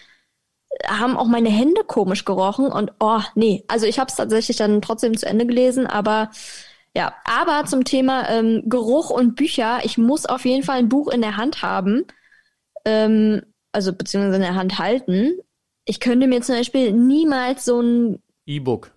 [0.86, 4.82] haben auch meine Hände komisch gerochen und oh, nee, also ich habe es tatsächlich dann
[4.82, 6.30] trotzdem zu Ende gelesen, aber
[6.94, 11.08] ja, aber zum Thema ähm, Geruch und Bücher, ich muss auf jeden Fall ein Buch
[11.08, 12.04] in der Hand haben,
[12.84, 13.42] ähm,
[13.72, 15.38] also beziehungsweise in der Hand halten.
[15.84, 18.92] Ich könnte mir zum Beispiel niemals so ein E-Book.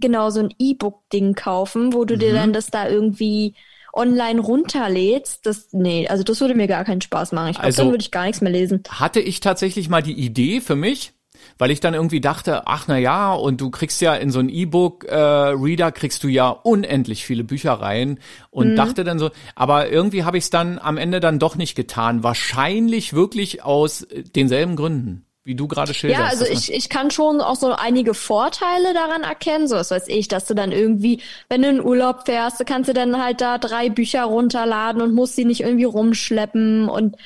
[0.00, 2.18] Genau, so ein E-Book-Ding kaufen, wo du mhm.
[2.18, 3.54] dir dann das da irgendwie
[3.96, 7.48] online runterlädst, das, nee, also das würde mir gar keinen Spaß machen.
[7.48, 8.82] Ich glaube, also, dann würde ich gar nichts mehr lesen.
[8.90, 11.14] Hatte ich tatsächlich mal die Idee für mich,
[11.58, 14.50] weil ich dann irgendwie dachte, ach na ja, und du kriegst ja in so ein
[14.50, 18.18] E-Book-Reader äh, kriegst du ja unendlich viele Bücher rein
[18.50, 18.76] und mhm.
[18.76, 22.22] dachte dann so, aber irgendwie habe ich es dann am Ende dann doch nicht getan.
[22.22, 26.20] Wahrscheinlich wirklich aus denselben Gründen wie du gerade schilderst.
[26.20, 30.08] Ja, also ich, ich kann schon auch so einige Vorteile daran erkennen, so was weiß
[30.08, 33.58] ich, dass du dann irgendwie, wenn du in Urlaub fährst, kannst du dann halt da
[33.58, 37.16] drei Bücher runterladen und musst sie nicht irgendwie rumschleppen und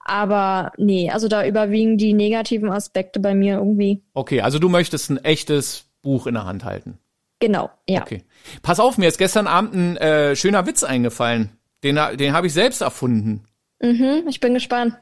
[0.00, 4.02] aber nee, also da überwiegen die negativen Aspekte bei mir irgendwie.
[4.14, 6.98] Okay, also du möchtest ein echtes Buch in der Hand halten.
[7.40, 8.00] Genau, ja.
[8.00, 8.22] Okay.
[8.62, 11.50] Pass auf, mir ist gestern Abend ein äh, schöner Witz eingefallen.
[11.84, 13.44] Den, den habe ich selbst erfunden.
[13.82, 14.94] Mhm, ich bin gespannt.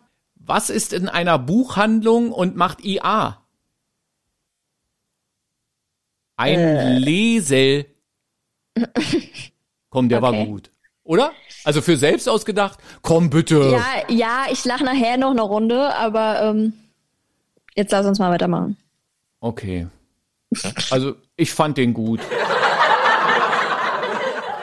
[0.46, 3.40] Was ist in einer Buchhandlung und macht IA?
[6.37, 6.98] Ein äh.
[6.98, 7.87] Lesel.
[9.90, 10.38] Komm, der okay.
[10.38, 10.70] war gut.
[11.04, 11.33] Oder?
[11.64, 12.78] Also für selbst ausgedacht?
[13.02, 13.70] Komm bitte.
[13.70, 16.72] Ja, ja, ich lache nachher noch eine Runde, aber ähm,
[17.74, 18.76] jetzt lass uns mal weitermachen.
[19.40, 19.87] Okay.
[20.90, 22.20] Also ich fand den gut.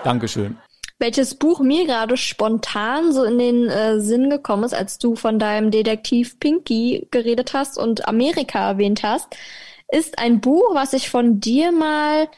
[0.04, 0.58] Dankeschön
[1.02, 5.40] welches Buch mir gerade spontan so in den äh, Sinn gekommen ist, als du von
[5.40, 9.36] deinem Detektiv Pinky geredet hast und Amerika erwähnt hast,
[9.92, 12.30] ist ein Buch, was ich von dir mal,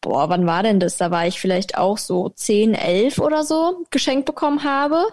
[0.00, 0.96] boah, wann war denn das?
[0.96, 5.04] Da war ich vielleicht auch so 10, 11 oder so, geschenkt bekommen habe,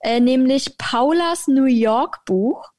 [0.00, 2.70] äh, nämlich Paulas New York Buch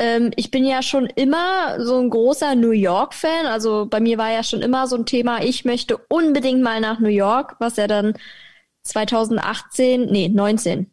[0.00, 3.46] ähm, ich bin ja schon immer so ein großer New York-Fan.
[3.46, 6.98] Also bei mir war ja schon immer so ein Thema, ich möchte unbedingt mal nach
[7.00, 8.14] New York, was ja dann
[8.82, 10.90] 2018, nee, 19.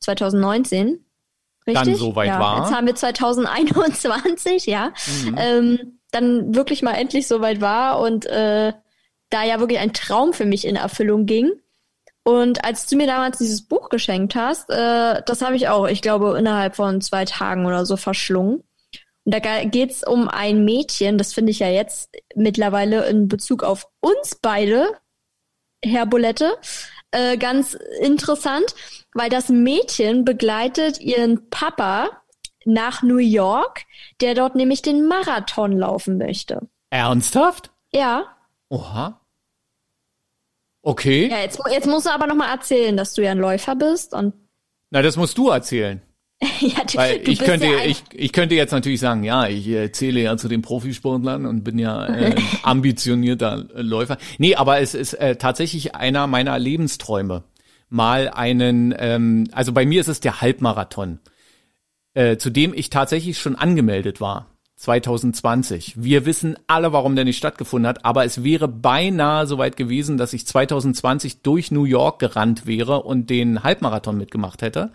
[0.00, 1.04] 2019.
[1.66, 1.84] Richtig?
[1.84, 2.40] Dann soweit ja.
[2.40, 2.62] war.
[2.62, 4.92] Jetzt haben wir 2021, ja.
[5.24, 5.36] Mhm.
[5.38, 8.72] Ähm, dann wirklich mal endlich soweit war und äh,
[9.30, 11.52] da ja wirklich ein Traum für mich in Erfüllung ging.
[12.24, 16.02] Und als du mir damals dieses Buch geschenkt hast, äh, das habe ich auch, ich
[16.02, 18.62] glaube, innerhalb von zwei Tagen oder so verschlungen.
[19.24, 23.88] Und da geht's um ein Mädchen, das finde ich ja jetzt mittlerweile in Bezug auf
[24.00, 24.98] uns beide,
[25.84, 26.56] Herr Bulette,
[27.12, 28.74] äh, ganz interessant,
[29.14, 32.10] weil das Mädchen begleitet ihren Papa
[32.64, 33.82] nach New York,
[34.20, 36.68] der dort nämlich den Marathon laufen möchte.
[36.90, 37.70] Ernsthaft?
[37.92, 38.36] Ja.
[38.68, 39.20] Oha.
[40.82, 41.28] Okay.
[41.30, 44.14] Ja, jetzt, jetzt musst du aber noch mal erzählen, dass du ja ein Läufer bist
[44.14, 44.34] und.
[44.90, 46.02] Na, das musst du erzählen.
[46.60, 49.92] ja, du, Weil ich könnte, ja ich, ich könnte jetzt natürlich sagen, ja, ich äh,
[49.92, 54.18] zähle ja zu den Profisportlern und bin ja äh, ambitionierter Läufer.
[54.38, 57.44] Nee, aber es ist äh, tatsächlich einer meiner Lebensträume.
[57.88, 61.20] Mal einen, ähm, also bei mir ist es der Halbmarathon,
[62.14, 64.48] äh, zu dem ich tatsächlich schon angemeldet war.
[64.76, 66.02] 2020.
[66.02, 70.32] Wir wissen alle, warum der nicht stattgefunden hat, aber es wäre beinahe soweit gewesen, dass
[70.32, 74.90] ich 2020 durch New York gerannt wäre und den Halbmarathon mitgemacht hätte.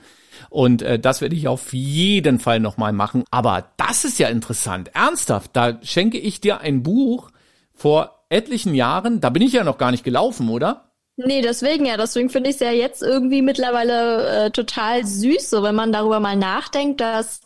[0.50, 3.24] Und äh, das werde ich auf jeden Fall nochmal machen.
[3.32, 4.92] Aber das ist ja interessant.
[4.94, 7.32] Ernsthaft, da schenke ich dir ein Buch
[7.74, 9.22] vor etlichen Jahren.
[9.22, 10.92] Da bin ich ja noch gar nicht gelaufen, oder?
[11.18, 11.98] Nee, deswegen ja.
[11.98, 16.20] Deswegen finde ich es ja jetzt irgendwie mittlerweile äh, total süß, so wenn man darüber
[16.20, 17.42] mal nachdenkt, dass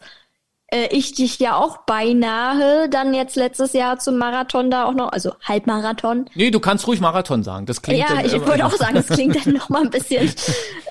[0.74, 5.12] äh, ich dich ja auch beinahe dann jetzt letztes Jahr zum Marathon da auch noch,
[5.12, 6.30] also Halbmarathon.
[6.34, 7.66] Nee, du kannst ruhig Marathon sagen.
[7.66, 10.34] Das klingt Ja, ich wollte auch sagen, das klingt dann noch mal ein bisschen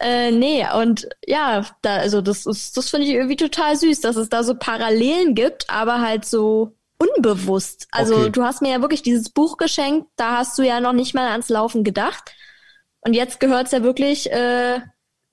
[0.00, 4.16] äh, nee, und ja, da also das ist das finde ich irgendwie total süß, dass
[4.16, 7.88] es da so Parallelen gibt, aber halt so unbewusst.
[7.90, 8.30] Also okay.
[8.30, 11.28] du hast mir ja wirklich dieses Buch geschenkt, da hast du ja noch nicht mal
[11.28, 12.34] ans Laufen gedacht.
[13.00, 14.80] Und jetzt gehört's ja wirklich äh,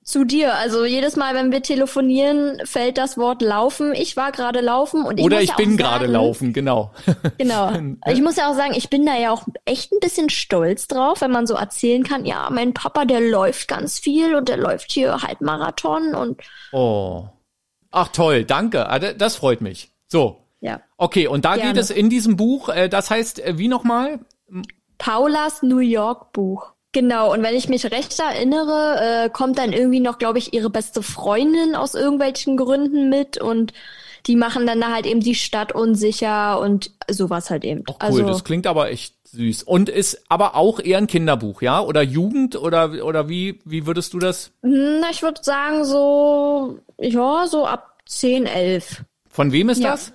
[0.08, 0.54] zu dir.
[0.54, 3.94] Also jedes Mal, wenn wir telefonieren, fällt das Wort laufen.
[3.94, 6.92] Ich war gerade laufen und ich Oder ich ja bin gerade laufen, genau.
[7.36, 7.72] Genau.
[8.10, 11.20] Ich muss ja auch sagen, ich bin da ja auch echt ein bisschen stolz drauf,
[11.20, 14.92] wenn man so erzählen kann, ja, mein Papa, der läuft ganz viel und der läuft
[14.92, 16.40] hier Halbmarathon und.
[16.72, 17.26] Oh.
[17.90, 18.88] Ach toll, danke.
[18.88, 19.90] Ah, das freut mich.
[20.06, 20.44] So.
[20.60, 20.80] Ja.
[20.96, 21.72] Okay, und da Gerne.
[21.72, 24.20] geht es in diesem Buch, äh, das heißt, äh, wie nochmal?
[24.98, 26.72] Paulas New York Buch.
[26.92, 30.70] Genau, und wenn ich mich recht erinnere, äh, kommt dann irgendwie noch, glaube ich, ihre
[30.70, 33.74] beste Freundin aus irgendwelchen Gründen mit und
[34.26, 37.84] die machen dann da halt eben die Stadt unsicher und sowas halt eben.
[37.88, 39.62] Oh, cool, also, das klingt aber echt süß.
[39.62, 41.80] Und ist aber auch eher ein Kinderbuch, ja?
[41.80, 44.50] Oder Jugend oder, oder wie, wie würdest du das?
[44.62, 49.04] Na, ich würde sagen so, ja, so ab 10, 11.
[49.28, 49.90] Von wem ist ja.
[49.90, 50.12] das?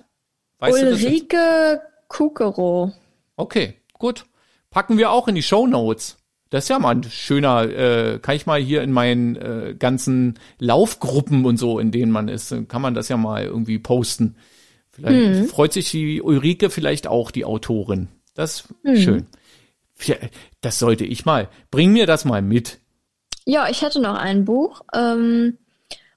[0.58, 2.92] Weißt Ulrike Kukero.
[3.36, 4.26] Okay, gut.
[4.70, 6.16] Packen wir auch in die Show Notes.
[6.54, 10.38] Das ist ja mal ein schöner, äh, kann ich mal hier in meinen äh, ganzen
[10.60, 14.36] Laufgruppen und so, in denen man ist, kann man das ja mal irgendwie posten.
[14.88, 15.48] Vielleicht hm.
[15.48, 18.06] freut sich die Ulrike vielleicht auch, die Autorin.
[18.34, 18.96] Das ist hm.
[18.96, 19.26] schön.
[20.60, 21.48] Das sollte ich mal.
[21.72, 22.78] Bring mir das mal mit.
[23.46, 24.82] Ja, ich hätte noch ein Buch.
[24.94, 25.58] Ähm,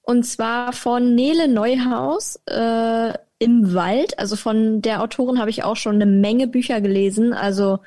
[0.03, 4.19] und zwar von Nele Neuhaus, äh, Im Wald.
[4.19, 7.33] Also von der Autorin habe ich auch schon eine Menge Bücher gelesen.
[7.33, 7.79] Also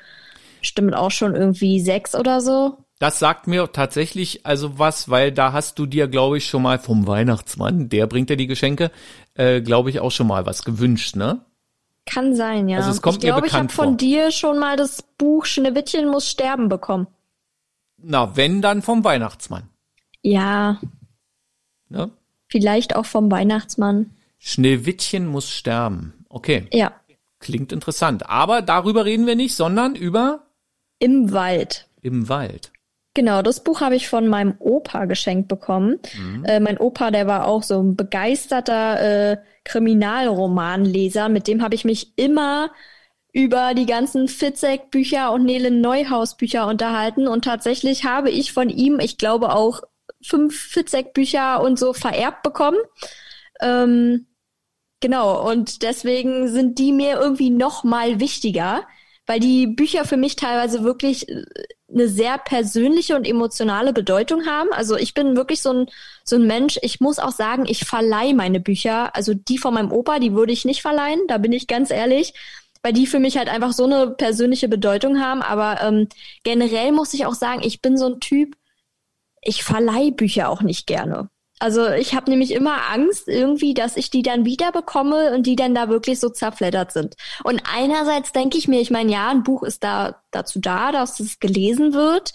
[0.61, 2.77] bestimmt auch schon irgendwie sechs oder so.
[2.99, 6.77] Das sagt mir tatsächlich also was, weil da hast du dir, glaube ich, schon mal
[6.77, 8.91] vom Weihnachtsmann, der bringt dir die Geschenke,
[9.33, 11.43] äh, glaube ich, auch schon mal was gewünscht, ne?
[12.05, 12.77] Kann sein, ja.
[12.77, 16.29] Also es kommt ich glaube, ich habe von dir schon mal das Buch Schneewittchen muss
[16.29, 17.07] sterben bekommen.
[17.97, 19.63] Na, wenn dann vom Weihnachtsmann.
[20.21, 20.79] Ja.
[21.89, 22.11] Ne?
[22.47, 24.11] Vielleicht auch vom Weihnachtsmann.
[24.37, 26.25] Schneewittchen muss sterben.
[26.29, 26.67] Okay.
[26.71, 26.91] Ja.
[27.39, 28.29] Klingt interessant.
[28.29, 30.43] Aber darüber reden wir nicht, sondern über
[31.01, 31.87] im Wald.
[32.01, 32.71] Im Wald.
[33.13, 35.99] Genau, das Buch habe ich von meinem Opa geschenkt bekommen.
[36.17, 36.45] Mhm.
[36.45, 41.27] Äh, mein Opa, der war auch so ein begeisterter äh, Kriminalromanleser.
[41.27, 42.71] Mit dem habe ich mich immer
[43.33, 47.27] über die ganzen Fitzek-Bücher und Nele Neuhaus-Bücher unterhalten.
[47.27, 49.81] Und tatsächlich habe ich von ihm, ich glaube auch
[50.23, 52.79] fünf Fitzek-Bücher und so vererbt bekommen.
[53.59, 54.27] Ähm,
[55.01, 58.83] genau, und deswegen sind die mir irgendwie noch mal wichtiger
[59.25, 61.43] weil die Bücher für mich teilweise wirklich äh,
[61.93, 64.69] eine sehr persönliche und emotionale Bedeutung haben.
[64.71, 65.85] Also ich bin wirklich so ein,
[66.23, 69.91] so ein Mensch, ich muss auch sagen, ich verleihe meine Bücher, also die von meinem
[69.91, 72.33] Opa, die würde ich nicht verleihen, da bin ich ganz ehrlich,
[72.81, 75.41] weil die für mich halt einfach so eine persönliche Bedeutung haben.
[75.41, 76.07] Aber ähm,
[76.43, 78.55] generell muss ich auch sagen, ich bin so ein Typ,
[79.41, 81.29] ich verleihe Bücher auch nicht gerne.
[81.61, 85.55] Also ich habe nämlich immer Angst irgendwie, dass ich die dann wieder bekomme und die
[85.55, 87.15] dann da wirklich so zerfleddert sind.
[87.43, 91.19] Und einerseits denke ich mir, ich meine, ja, ein Buch ist da dazu da, dass
[91.19, 92.33] es gelesen wird.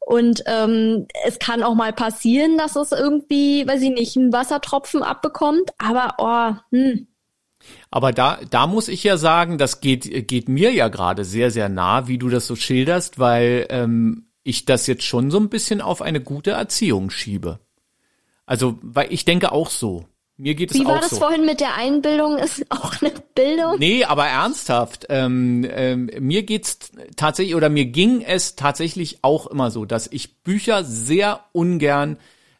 [0.00, 5.02] Und ähm, es kann auch mal passieren, dass es irgendwie, weiß ich nicht, einen Wassertropfen
[5.02, 5.70] abbekommt.
[5.78, 7.06] Aber oh, hm.
[7.90, 11.70] Aber da, da muss ich ja sagen, das geht, geht mir ja gerade sehr, sehr
[11.70, 15.80] nah, wie du das so schilderst, weil ähm, ich das jetzt schon so ein bisschen
[15.80, 17.60] auf eine gute Erziehung schiebe.
[18.48, 20.06] Also, weil ich denke auch so.
[20.38, 20.88] Mir geht es Wie auch so.
[20.88, 22.38] Wie war das vorhin mit der Einbildung?
[22.38, 23.78] Ist auch eine Bildung?
[23.78, 25.06] Nee, aber ernsthaft.
[25.10, 30.38] Ähm, ähm, mir geht's tatsächlich oder mir ging es tatsächlich auch immer so, dass ich
[30.44, 32.16] Bücher sehr ungern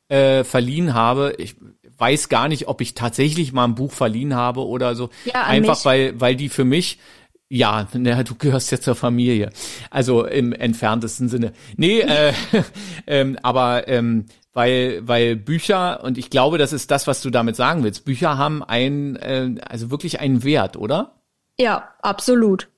[0.09, 1.37] äh, verliehen habe.
[1.38, 1.57] Ich
[1.96, 5.09] weiß gar nicht, ob ich tatsächlich mal ein Buch verliehen habe oder so.
[5.24, 5.85] Ja, Einfach mich.
[5.87, 6.98] weil weil die für mich
[7.48, 9.50] ja, na, du gehörst ja zur Familie.
[9.90, 11.52] Also im entferntesten Sinne.
[11.76, 12.32] Nee, äh,
[13.06, 17.56] ähm, aber ähm, weil, weil Bücher, und ich glaube, das ist das, was du damit
[17.56, 21.14] sagen willst, Bücher haben ein, äh, also wirklich einen Wert, oder?
[21.58, 22.68] Ja, absolut.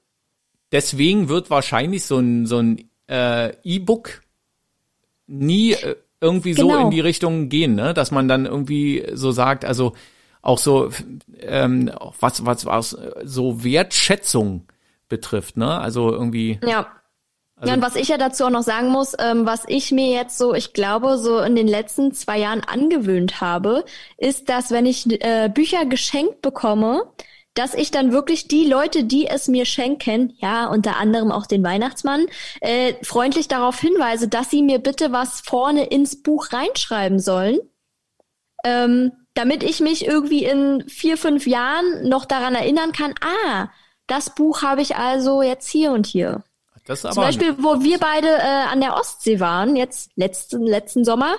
[0.72, 4.22] Deswegen wird wahrscheinlich so ein, so ein äh, E-Book
[5.26, 6.74] nie äh, irgendwie genau.
[6.74, 7.94] so in die Richtung gehen, ne?
[7.94, 9.94] Dass man dann irgendwie so sagt, also
[10.42, 10.90] auch so
[11.40, 14.66] ähm, was was was so Wertschätzung
[15.09, 15.79] betrifft, ne?
[15.79, 16.59] Also irgendwie.
[16.66, 16.87] Ja.
[17.57, 20.09] Also ja, und was ich ja dazu auch noch sagen muss, ähm, was ich mir
[20.11, 23.85] jetzt so, ich glaube, so in den letzten zwei Jahren angewöhnt habe,
[24.16, 27.03] ist, dass wenn ich äh, Bücher geschenkt bekomme,
[27.53, 31.62] dass ich dann wirklich die Leute, die es mir schenken, ja, unter anderem auch den
[31.62, 32.26] Weihnachtsmann,
[32.62, 37.59] äh, freundlich darauf hinweise, dass sie mir bitte was vorne ins Buch reinschreiben sollen.
[38.64, 43.68] Ähm, damit ich mich irgendwie in vier, fünf Jahren noch daran erinnern kann, ah,
[44.07, 46.42] das Buch habe ich also jetzt hier und hier.
[46.85, 51.07] Das aber Zum Beispiel, wo wir beide äh, an der Ostsee waren, jetzt letzten, letzten
[51.07, 51.37] Sommer,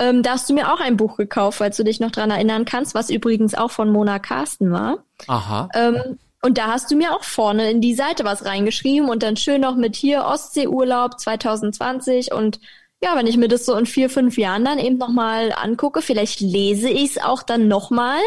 [0.00, 2.64] ähm, da hast du mir auch ein Buch gekauft, falls du dich noch dran erinnern
[2.64, 5.04] kannst, was übrigens auch von Mona Carsten war.
[5.28, 5.68] Aha.
[5.74, 9.36] Ähm, und da hast du mir auch vorne in die Seite was reingeschrieben und dann
[9.36, 12.58] schön noch mit hier Ostseeurlaub 2020 und
[13.06, 16.40] ja, wenn ich mir das so in vier, fünf Jahren dann eben nochmal angucke, vielleicht
[16.40, 18.18] lese ich es auch dann nochmal.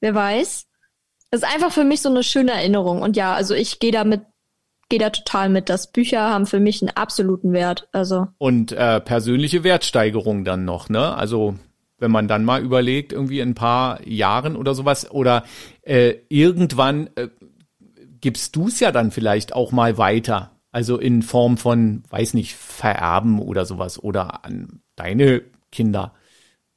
[0.00, 0.66] Wer weiß.
[1.30, 3.02] Das ist einfach für mich so eine schöne Erinnerung.
[3.02, 4.22] Und ja, also ich gehe damit
[4.88, 5.68] gehe da total mit.
[5.68, 7.88] dass Bücher haben für mich einen absoluten Wert.
[7.92, 11.14] Also und äh, persönliche Wertsteigerung dann noch, ne?
[11.14, 11.56] Also
[11.98, 15.44] wenn man dann mal überlegt, irgendwie in ein paar Jahren oder sowas oder
[15.82, 17.28] äh, irgendwann äh,
[18.20, 20.53] gibst du es ja dann vielleicht auch mal weiter.
[20.74, 26.14] Also in Form von, weiß nicht, vererben oder sowas oder an deine Kinder.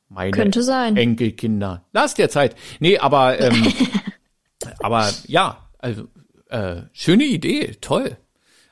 [0.07, 0.95] Meine Könnte sein.
[0.95, 1.83] Enkelkinder.
[1.93, 2.55] Lass dir Zeit.
[2.79, 3.73] Nee, aber ähm,
[4.81, 6.03] aber ja, also
[6.49, 8.17] äh, schöne Idee, toll.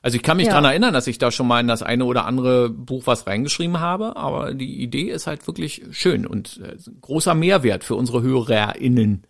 [0.04, 0.54] Also ich kann mich ja.
[0.54, 3.80] dran erinnern, dass ich da schon mal in das eine oder andere Buch was reingeschrieben
[3.80, 9.26] habe, aber die Idee ist halt wirklich schön und äh, großer Mehrwert für unsere HörerInnen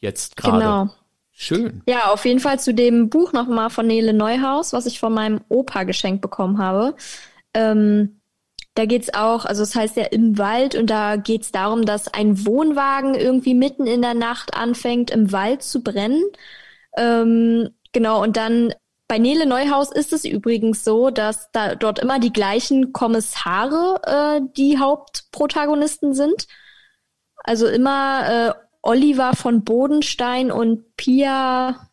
[0.00, 0.58] jetzt gerade.
[0.58, 0.90] Genau.
[1.36, 1.82] Schön.
[1.88, 5.40] Ja, auf jeden Fall zu dem Buch nochmal von Nele Neuhaus, was ich von meinem
[5.48, 6.94] Opa geschenkt bekommen habe.
[7.52, 8.20] Ähm,
[8.74, 12.12] da geht's auch, also es das heißt ja im Wald und da geht's darum, dass
[12.12, 16.22] ein Wohnwagen irgendwie mitten in der Nacht anfängt, im Wald zu brennen.
[16.96, 18.72] Ähm, genau, und dann
[19.08, 24.40] bei Nele Neuhaus ist es übrigens so, dass da dort immer die gleichen Kommissare äh,
[24.56, 26.46] die Hauptprotagonisten sind.
[27.44, 31.88] Also immer äh, Oliver von Bodenstein und Pia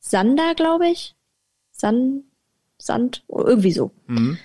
[0.00, 1.14] Sander, glaube ich.
[1.70, 2.24] San,
[2.78, 3.92] Sand, irgendwie so.
[4.06, 4.38] Mhm.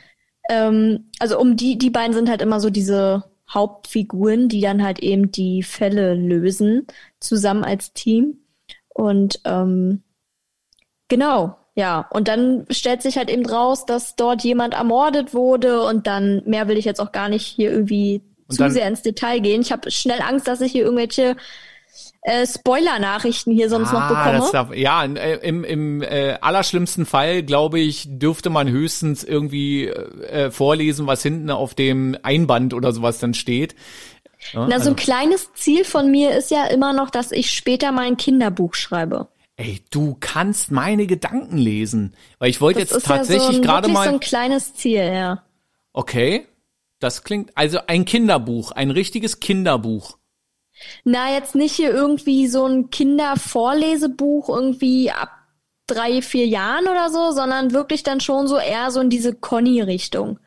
[0.50, 5.00] Ähm, also um die, die beiden sind halt immer so diese Hauptfiguren, die dann halt
[5.00, 6.86] eben die Fälle lösen,
[7.20, 8.40] zusammen als Team.
[8.90, 10.04] Und ähm,
[11.08, 16.08] genau, ja, und dann stellt sich halt eben raus, dass dort jemand ermordet wurde und
[16.08, 19.40] dann mehr will ich jetzt auch gar nicht hier irgendwie und zu sehr ins Detail
[19.40, 19.62] gehen.
[19.62, 21.36] Ich habe schnell Angst, dass ich hier irgendwelche
[22.28, 24.52] äh, Spoiler-Nachrichten hier sonst ah, noch bekomme.
[24.52, 30.52] Darf, ja, äh, im, im äh, allerschlimmsten Fall, glaube ich, dürfte man höchstens irgendwie äh,
[30.52, 33.76] vorlesen, was hinten auf dem Einband oder sowas dann steht.
[34.52, 37.52] Ja, Na, so ein also kleines Ziel von mir ist ja immer noch, dass ich
[37.52, 39.30] später mal ein Kinderbuch schreibe.
[39.56, 44.04] Ey, du kannst meine Gedanken lesen, weil ich wollte jetzt tatsächlich ja so gerade mal
[44.04, 45.44] so ein kleines Ziel, ja.
[45.94, 46.46] Okay,
[47.00, 50.18] das klingt also ein Kinderbuch, ein richtiges Kinderbuch.
[51.04, 55.32] Na, jetzt nicht hier irgendwie so ein Kindervorlesebuch irgendwie ab
[55.88, 60.40] drei, vier Jahren oder so, sondern wirklich dann schon so eher so in diese Conny-Richtung.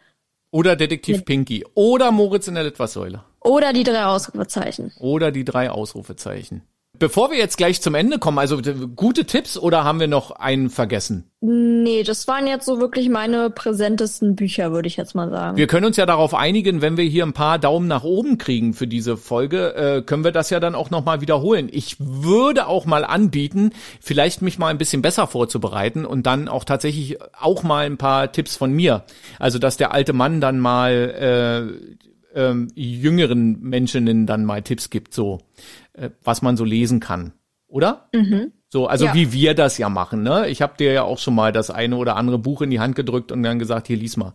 [0.53, 1.27] Oder Detektiv Mit.
[1.27, 1.65] Pinky.
[1.75, 3.25] Oder Moritz in der Litfaßsäule.
[3.41, 4.93] Oder die drei Ausrufezeichen.
[4.99, 6.63] Oder die drei Ausrufezeichen.
[7.01, 8.61] Bevor wir jetzt gleich zum Ende kommen, also
[8.95, 11.31] gute Tipps oder haben wir noch einen vergessen?
[11.41, 15.57] Nee, das waren jetzt so wirklich meine präsentesten Bücher, würde ich jetzt mal sagen.
[15.57, 18.75] Wir können uns ja darauf einigen, wenn wir hier ein paar Daumen nach oben kriegen
[18.75, 21.71] für diese Folge, äh, können wir das ja dann auch nochmal wiederholen.
[21.73, 23.71] Ich würde auch mal anbieten,
[24.03, 28.31] vielleicht mich mal ein bisschen besser vorzubereiten und dann auch tatsächlich auch mal ein paar
[28.31, 29.05] Tipps von mir.
[29.39, 32.01] Also, dass der alte Mann dann mal äh,
[32.35, 35.41] ähm, jüngeren Menschen dann mal Tipps gibt, so
[35.93, 37.33] äh, was man so lesen kann,
[37.67, 38.09] oder?
[38.13, 38.53] Mhm.
[38.69, 39.15] So, also ja.
[39.15, 40.49] wie wir das ja machen, ne?
[40.49, 42.95] Ich habe dir ja auch schon mal das eine oder andere Buch in die Hand
[42.95, 44.35] gedrückt und dann gesagt, hier lies mal.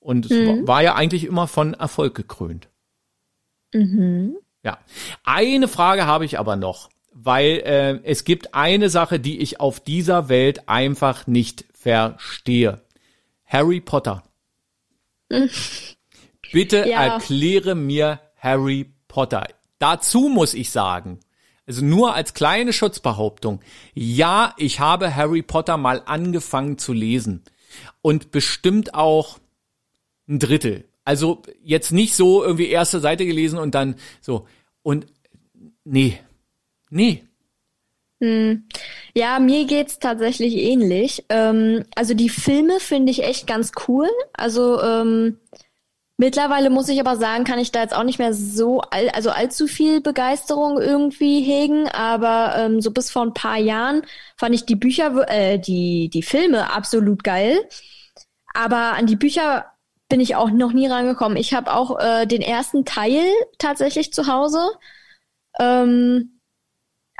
[0.00, 0.36] Und mhm.
[0.36, 2.68] es war ja eigentlich immer von Erfolg gekrönt.
[3.72, 4.36] Mhm.
[4.62, 4.78] Ja.
[5.24, 9.78] Eine Frage habe ich aber noch, weil äh, es gibt eine Sache, die ich auf
[9.80, 12.80] dieser Welt einfach nicht verstehe.
[13.44, 14.24] Harry Potter.
[16.52, 17.14] Bitte ja.
[17.14, 19.46] erkläre mir Harry Potter.
[19.78, 21.20] Dazu muss ich sagen,
[21.66, 23.60] also nur als kleine Schutzbehauptung,
[23.94, 27.42] ja, ich habe Harry Potter mal angefangen zu lesen
[28.02, 29.38] und bestimmt auch
[30.28, 30.84] ein Drittel.
[31.04, 34.46] Also jetzt nicht so irgendwie erste Seite gelesen und dann so
[34.82, 35.06] und
[35.84, 36.18] nee,
[36.90, 37.24] nee.
[38.20, 38.64] Hm.
[39.14, 41.24] Ja, mir geht's tatsächlich ähnlich.
[41.28, 44.08] Ähm, also die Filme finde ich echt ganz cool.
[44.32, 45.38] Also ähm,
[46.18, 49.30] Mittlerweile muss ich aber sagen, kann ich da jetzt auch nicht mehr so, all, also
[49.30, 54.00] allzu viel Begeisterung irgendwie hegen, aber ähm, so bis vor ein paar Jahren
[54.36, 57.58] fand ich die Bücher, äh, die, die Filme absolut geil.
[58.54, 59.66] Aber an die Bücher
[60.08, 61.36] bin ich auch noch nie rangekommen.
[61.36, 63.22] Ich habe auch äh, den ersten Teil
[63.58, 64.70] tatsächlich zu Hause.
[65.58, 66.40] Ähm,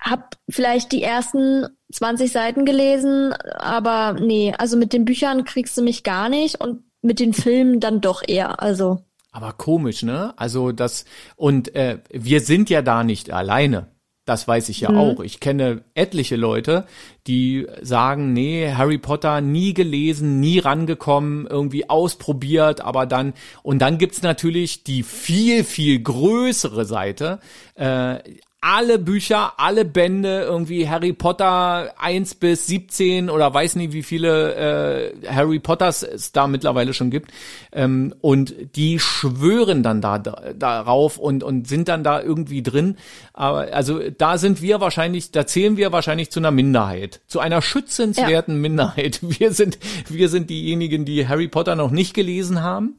[0.00, 5.82] hab vielleicht die ersten 20 Seiten gelesen, aber nee, also mit den Büchern kriegst du
[5.82, 8.62] mich gar nicht und mit den Filmen dann doch eher.
[8.62, 9.04] Also.
[9.32, 10.34] Aber komisch, ne?
[10.36, 11.04] Also das
[11.36, 13.88] und äh, wir sind ja da nicht alleine.
[14.26, 14.98] Das weiß ich ja mhm.
[14.98, 15.20] auch.
[15.20, 16.84] Ich kenne etliche Leute,
[17.28, 23.98] die sagen, nee, Harry Potter nie gelesen, nie rangekommen, irgendwie ausprobiert, aber dann, und dann
[23.98, 27.38] gibt's natürlich die viel, viel größere Seite,
[27.76, 28.18] äh,
[28.60, 35.12] alle Bücher, alle Bände, irgendwie Harry Potter 1 bis 17 oder weiß nicht, wie viele
[35.22, 37.30] äh, Harry Potters es da mittlerweile schon gibt.
[37.72, 42.96] Ähm, und die schwören dann da, da darauf und, und sind dann da irgendwie drin.
[43.34, 47.62] Aber also da sind wir wahrscheinlich, da zählen wir wahrscheinlich zu einer Minderheit, zu einer
[47.62, 48.60] schützenswerten ja.
[48.60, 49.20] Minderheit.
[49.38, 49.78] Wir sind,
[50.08, 52.96] wir sind diejenigen, die Harry Potter noch nicht gelesen haben.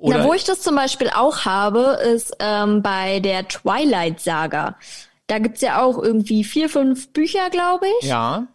[0.00, 4.76] Oder Na, wo ich das zum Beispiel auch habe, ist ähm, bei der Twilight Saga.
[5.26, 8.08] Da gibt's ja auch irgendwie vier, fünf Bücher, glaube ich.
[8.08, 8.46] Ja.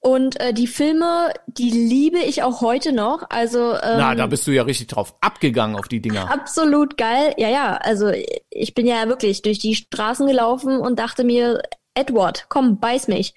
[0.00, 3.24] Und äh, die Filme, die liebe ich auch heute noch.
[3.30, 6.30] Also ähm, na, da bist du ja richtig drauf abgegangen auf die Dinger.
[6.30, 7.34] Absolut geil.
[7.36, 7.76] Ja, ja.
[7.76, 8.10] Also
[8.50, 11.62] ich bin ja wirklich durch die Straßen gelaufen und dachte mir,
[11.94, 13.34] Edward, komm, beiß mich.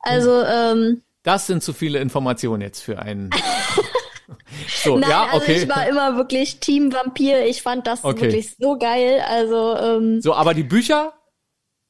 [0.00, 3.30] Also ähm, das sind zu viele Informationen jetzt für einen.
[4.82, 5.52] so, Nein, ja, okay.
[5.52, 7.46] Also ich war immer wirklich Team Vampir.
[7.46, 8.22] Ich fand das okay.
[8.22, 9.22] wirklich so geil.
[9.26, 11.14] Also ähm, so, aber die Bücher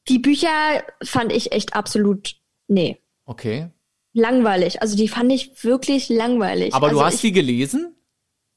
[0.09, 2.35] die Bücher fand ich echt absolut,
[2.67, 3.01] nee.
[3.25, 3.69] Okay.
[4.13, 4.81] Langweilig.
[4.81, 6.73] Also die fand ich wirklich langweilig.
[6.73, 7.95] Aber also du hast die gelesen?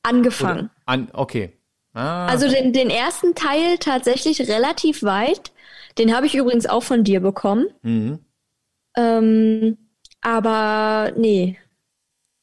[0.03, 0.71] Angefangen.
[0.87, 1.59] An, okay.
[1.93, 2.27] Ah.
[2.27, 5.53] Also den, den ersten Teil tatsächlich relativ weit.
[5.99, 7.67] Den habe ich übrigens auch von dir bekommen.
[7.83, 8.19] Mhm.
[8.97, 9.77] Ähm,
[10.23, 11.59] aber nee.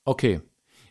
[0.06, 0.42] Okay.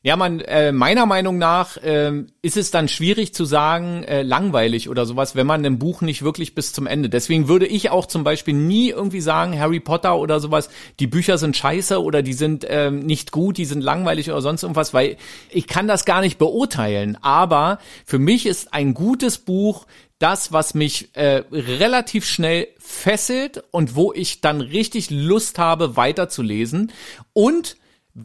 [0.02, 4.88] Ja, man, äh, meiner Meinung nach äh, ist es dann schwierig zu sagen, äh, langweilig
[4.88, 7.08] oder sowas, wenn man ein Buch nicht wirklich bis zum Ende.
[7.08, 10.68] Deswegen würde ich auch zum Beispiel nie irgendwie sagen, Harry Potter oder sowas,
[11.00, 14.62] die Bücher sind scheiße oder die sind äh, nicht gut, die sind langweilig oder sonst
[14.62, 15.16] irgendwas, weil
[15.50, 17.18] ich kann das gar nicht beurteilen.
[17.20, 19.86] Aber für mich ist ein gutes Buch
[20.18, 26.92] das, was mich äh, relativ schnell fesselt und wo ich dann richtig Lust habe, weiterzulesen.
[27.32, 27.76] Und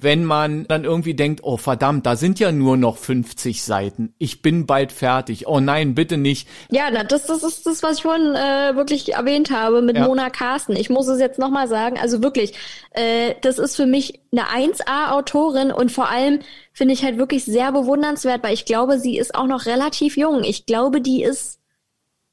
[0.02, 4.16] wenn man dann irgendwie denkt, oh verdammt, da sind ja nur noch 50 Seiten.
[4.18, 5.48] Ich bin bald fertig.
[5.48, 6.48] Oh nein, bitte nicht.
[6.72, 10.08] Ja, das, das ist das, was ich vorhin äh, wirklich erwähnt habe mit ja.
[10.08, 10.76] Mona Carsten.
[10.76, 12.00] Ich muss es jetzt nochmal sagen.
[12.00, 12.54] Also wirklich,
[12.92, 16.40] äh, das ist für mich eine 1A-Autorin und vor allem
[16.72, 20.44] finde ich halt wirklich sehr bewundernswert, weil ich glaube, sie ist auch noch relativ jung.
[20.44, 21.60] Ich glaube, die ist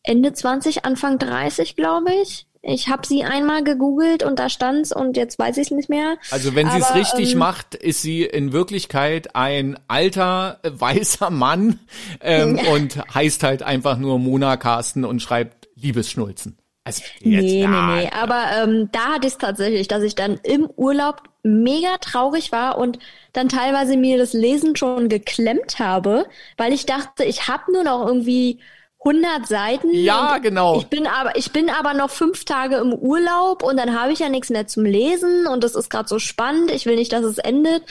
[0.02, 2.46] Ende 20, Anfang 30, glaube ich.
[2.62, 6.18] Ich habe sie einmal gegoogelt und da stand's und jetzt weiß ich es nicht mehr.
[6.30, 11.30] Also wenn sie es richtig ähm, macht, ist sie in Wirklichkeit ein alter äh, weißer
[11.30, 11.80] Mann
[12.20, 16.58] ähm, und heißt halt einfach nur Mona Carsten und schreibt Liebesschnulzen.
[16.84, 18.11] Also jetzt, nee, ja, nee, nee.
[18.12, 22.78] Aber ähm, da hatte ich es tatsächlich, dass ich dann im Urlaub mega traurig war
[22.78, 22.98] und
[23.32, 28.06] dann teilweise mir das Lesen schon geklemmt habe, weil ich dachte, ich habe nur noch
[28.06, 28.61] irgendwie
[29.03, 29.92] 100 Seiten.
[29.92, 30.78] Ja, genau.
[30.78, 34.18] Ich bin aber, ich bin aber noch fünf Tage im Urlaub und dann habe ich
[34.18, 36.70] ja nichts mehr zum Lesen und das ist gerade so spannend.
[36.70, 37.82] Ich will nicht, dass es endet.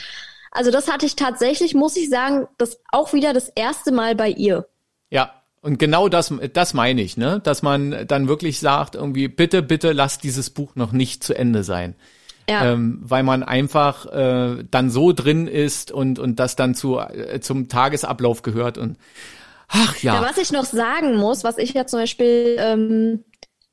[0.52, 4.30] Also das hatte ich tatsächlich, muss ich sagen, das auch wieder das erste Mal bei
[4.30, 4.66] ihr.
[5.10, 5.32] Ja,
[5.62, 7.40] und genau das, das meine ich, ne?
[7.42, 11.64] Dass man dann wirklich sagt, irgendwie, bitte, bitte lass dieses Buch noch nicht zu Ende
[11.64, 11.94] sein.
[12.48, 12.72] Ja.
[12.72, 17.40] Ähm, weil man einfach äh, dann so drin ist und, und das dann zu, äh,
[17.40, 18.78] zum Tagesablauf gehört.
[18.78, 18.96] Und
[19.70, 20.16] Ach ja.
[20.16, 20.22] ja.
[20.22, 23.24] Was ich noch sagen muss, was ich ja zum Beispiel ähm,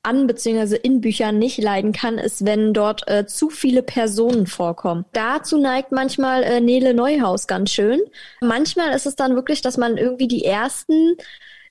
[0.03, 5.05] an beziehungsweise in Büchern nicht leiden kann, ist, wenn dort äh, zu viele Personen vorkommen.
[5.11, 7.99] Dazu neigt manchmal äh, Nele Neuhaus ganz schön.
[8.39, 11.17] Manchmal ist es dann wirklich, dass man irgendwie die ersten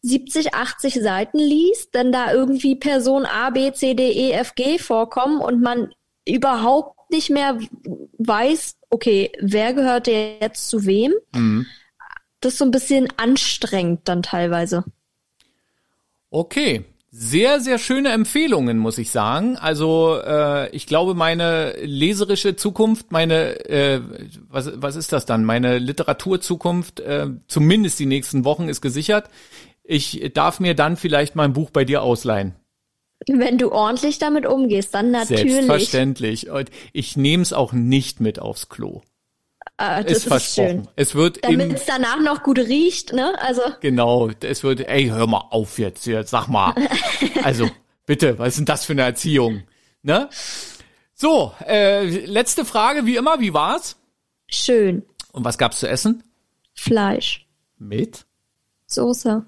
[0.02, 4.78] 70, 80 Seiten liest, dann da irgendwie Person A, B, C, D, E, F, G
[4.78, 5.92] vorkommen und man
[6.28, 7.58] überhaupt nicht mehr
[8.18, 11.14] weiß, okay, wer gehört jetzt zu wem?
[11.34, 11.66] Mhm
[12.40, 14.84] das ist so ein bisschen anstrengend dann teilweise.
[16.30, 16.84] Okay.
[17.18, 19.56] Sehr, sehr schöne Empfehlungen, muss ich sagen.
[19.56, 24.02] Also äh, ich glaube, meine leserische Zukunft, meine, äh,
[24.50, 25.44] was, was ist das dann?
[25.44, 29.30] Meine Literaturzukunft, äh, zumindest die nächsten Wochen, ist gesichert.
[29.82, 32.54] Ich darf mir dann vielleicht mal ein Buch bei dir ausleihen.
[33.26, 35.52] Wenn du ordentlich damit umgehst, dann natürlich.
[35.52, 36.50] Selbstverständlich.
[36.50, 39.00] Und ich nehme es auch nicht mit aufs Klo.
[39.78, 40.68] Äh, das ist, ist versprochen.
[40.68, 40.88] Schön.
[40.96, 43.34] Es wird Damit es danach noch gut riecht, ne?
[43.40, 43.62] Also.
[43.80, 46.74] Genau, es wird, ey, hör mal auf jetzt, jetzt sag mal.
[47.42, 47.70] also,
[48.06, 49.64] bitte, was ist denn das für eine Erziehung?
[50.02, 50.30] Ne?
[51.14, 53.96] So, äh, letzte Frage, wie immer, wie war's?
[54.48, 55.02] Schön.
[55.32, 56.22] Und was gab's zu essen?
[56.72, 57.46] Fleisch.
[57.78, 58.24] Mit?
[58.86, 59.44] Soße.